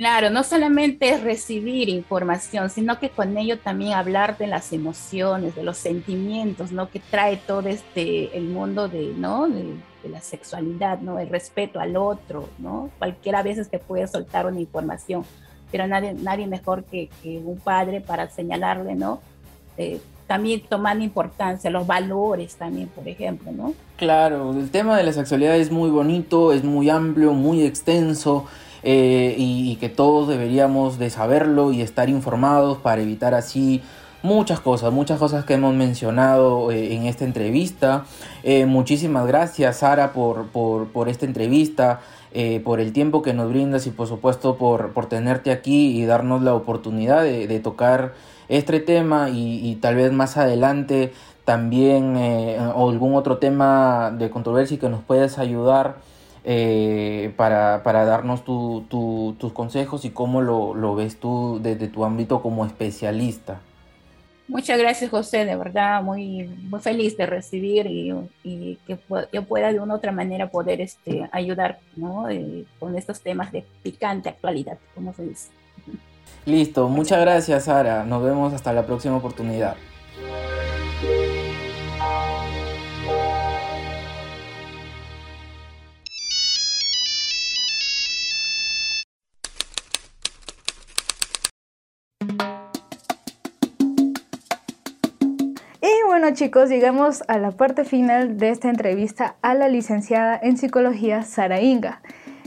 Claro, 0.00 0.30
no 0.30 0.44
solamente 0.44 1.10
es 1.10 1.22
recibir 1.22 1.90
información, 1.90 2.70
sino 2.70 2.98
que 2.98 3.10
con 3.10 3.36
ello 3.36 3.58
también 3.58 3.92
hablar 3.92 4.38
de 4.38 4.46
las 4.46 4.72
emociones, 4.72 5.54
de 5.54 5.62
los 5.62 5.76
sentimientos, 5.76 6.72
¿no? 6.72 6.88
Que 6.88 7.00
trae 7.00 7.36
todo 7.36 7.68
este, 7.68 8.34
el 8.34 8.44
mundo 8.44 8.88
de, 8.88 9.12
¿no? 9.18 9.46
De, 9.46 9.74
la 10.08 10.22
sexualidad, 10.22 11.00
¿no? 11.00 11.18
El 11.18 11.28
respeto 11.28 11.80
al 11.80 11.98
otro, 11.98 12.48
¿no? 12.56 12.88
Cualquiera 12.98 13.40
a 13.40 13.42
veces 13.42 13.68
te 13.68 13.78
puede 13.78 14.08
soltar 14.08 14.46
una 14.46 14.58
información, 14.58 15.22
pero 15.70 15.86
nadie, 15.86 16.14
nadie 16.14 16.46
mejor 16.46 16.84
que, 16.84 17.10
un 17.22 17.58
padre 17.58 18.00
para 18.00 18.30
señalarle, 18.30 18.94
¿no? 18.94 19.20
Eh, 19.76 20.00
también 20.26 20.62
tomando 20.66 21.04
importancia, 21.04 21.68
los 21.68 21.86
valores 21.86 22.56
también, 22.56 22.88
por 22.88 23.06
ejemplo, 23.06 23.52
¿no? 23.52 23.74
Claro, 23.98 24.52
el 24.52 24.70
tema 24.70 24.96
de 24.96 25.02
la 25.02 25.12
sexualidad 25.12 25.56
es 25.56 25.70
muy 25.70 25.90
bonito, 25.90 26.54
es 26.54 26.64
muy 26.64 26.88
amplio, 26.88 27.34
muy 27.34 27.64
extenso. 27.64 28.46
Eh, 28.82 29.34
y, 29.36 29.76
que 29.76 29.88
todos 29.88 30.28
deberíamos 30.28 30.98
de 30.98 31.10
saberlo 31.10 31.72
y 31.72 31.82
estar 31.82 32.08
informados 32.08 32.78
para 32.78 33.02
evitar 33.02 33.34
así 33.34 33.82
muchas 34.22 34.60
cosas, 34.60 34.92
muchas 34.92 35.18
cosas 35.18 35.44
que 35.44 35.54
hemos 35.54 35.74
mencionado 35.74 36.70
eh, 36.70 36.94
en 36.94 37.06
esta 37.06 37.24
entrevista. 37.24 38.04
Eh, 38.42 38.66
muchísimas 38.66 39.26
gracias 39.26 39.78
Sara 39.78 40.12
por, 40.12 40.46
por, 40.48 41.08
esta 41.08 41.26
entrevista, 41.26 42.00
por 42.64 42.80
el 42.80 42.92
tiempo 42.92 43.22
que 43.22 43.34
nos 43.34 43.50
brindas 43.50 43.86
y 43.86 43.90
por 43.90 44.06
supuesto 44.06 44.56
por, 44.56 44.92
por 44.92 45.06
tenerte 45.06 45.50
aquí 45.50 45.98
y 46.00 46.04
darnos 46.04 46.42
la 46.42 46.54
oportunidad 46.54 47.22
de, 47.22 47.60
tocar 47.60 48.14
este 48.48 48.80
tema 48.80 49.30
y, 49.30 49.76
tal 49.80 49.96
vez 49.96 50.12
más 50.12 50.36
adelante 50.36 51.12
también 51.44 52.16
algún 52.76 53.14
otro 53.14 53.38
tema 53.38 54.14
de 54.16 54.30
controversia 54.30 54.78
que 54.78 54.88
nos 54.88 55.02
puedas 55.02 55.38
ayudar 55.38 55.96
eh, 56.44 57.32
para, 57.36 57.82
para, 57.82 58.04
darnos 58.04 58.44
tus 58.44 59.52
consejos 59.52 60.04
y 60.04 60.10
cómo 60.10 60.40
lo, 60.40 60.74
lo, 60.74 60.94
ves 60.94 61.18
tú 61.18 61.58
desde 61.62 61.88
tu 61.88 62.04
ámbito 62.04 62.42
como 62.42 62.64
especialista. 62.64 63.60
Muchas 64.48 64.78
gracias 64.80 65.10
José, 65.10 65.44
de 65.44 65.54
verdad 65.54 66.02
muy, 66.02 66.48
muy 66.62 66.80
feliz 66.80 67.16
de 67.16 67.24
recibir 67.26 67.86
y, 67.86 68.12
y 68.42 68.78
que 68.84 68.98
yo 69.32 69.44
pueda 69.44 69.72
de 69.72 69.78
una 69.78 69.94
u 69.94 69.96
otra 69.96 70.10
manera 70.10 70.50
poder 70.50 70.80
este, 70.80 71.28
ayudar 71.30 71.78
¿no? 71.94 72.28
Eh, 72.28 72.64
con 72.80 72.96
estos 72.96 73.20
temas 73.20 73.52
de 73.52 73.64
picante 73.84 74.28
actualidad, 74.28 74.78
como 74.94 75.14
se 75.14 75.22
dice. 75.22 75.50
Listo, 76.46 76.88
muchas 76.88 77.20
gracias 77.20 77.64
Sara, 77.64 78.04
nos 78.04 78.24
vemos 78.24 78.52
hasta 78.52 78.72
la 78.72 78.84
próxima 78.84 79.18
oportunidad. 79.18 79.76
Chicos, 96.34 96.68
llegamos 96.68 97.22
a 97.28 97.38
la 97.38 97.50
parte 97.50 97.84
final 97.84 98.36
de 98.38 98.50
esta 98.50 98.68
entrevista 98.68 99.36
a 99.42 99.54
la 99.54 99.68
licenciada 99.68 100.38
en 100.40 100.56
psicología 100.56 101.22
Sara 101.22 101.60
Inga. 101.60 102.02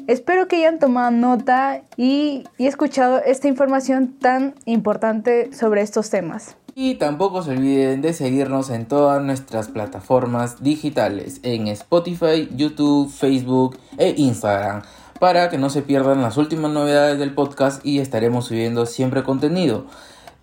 Espero 0.07 0.47
que 0.47 0.57
hayan 0.57 0.79
tomado 0.79 1.11
nota 1.11 1.81
y, 1.97 2.45
y 2.57 2.67
escuchado 2.67 3.21
esta 3.23 3.47
información 3.47 4.15
tan 4.19 4.55
importante 4.65 5.53
sobre 5.53 5.81
estos 5.81 6.09
temas. 6.09 6.55
Y 6.75 6.95
tampoco 6.95 7.43
se 7.43 7.51
olviden 7.51 8.01
de 8.01 8.13
seguirnos 8.13 8.69
en 8.69 8.85
todas 8.85 9.21
nuestras 9.21 9.67
plataformas 9.67 10.63
digitales, 10.63 11.39
en 11.43 11.67
Spotify, 11.67 12.49
YouTube, 12.55 13.11
Facebook 13.11 13.77
e 13.97 14.13
Instagram, 14.17 14.81
para 15.19 15.49
que 15.49 15.57
no 15.57 15.69
se 15.69 15.81
pierdan 15.81 16.21
las 16.21 16.37
últimas 16.37 16.71
novedades 16.71 17.19
del 17.19 17.33
podcast 17.33 17.85
y 17.85 17.99
estaremos 17.99 18.45
subiendo 18.45 18.85
siempre 18.85 19.23
contenido. 19.23 19.85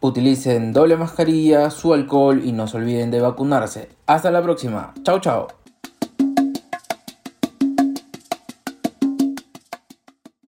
Utilicen 0.02 0.72
doble 0.72 0.96
mascarilla, 0.96 1.70
su 1.70 1.92
alcohol 1.92 2.42
y 2.44 2.52
no 2.52 2.66
se 2.66 2.78
olviden 2.78 3.10
de 3.10 3.20
vacunarse. 3.20 3.90
Hasta 4.06 4.30
la 4.30 4.42
próxima. 4.42 4.94
Chao, 5.02 5.20
chao. 5.20 5.59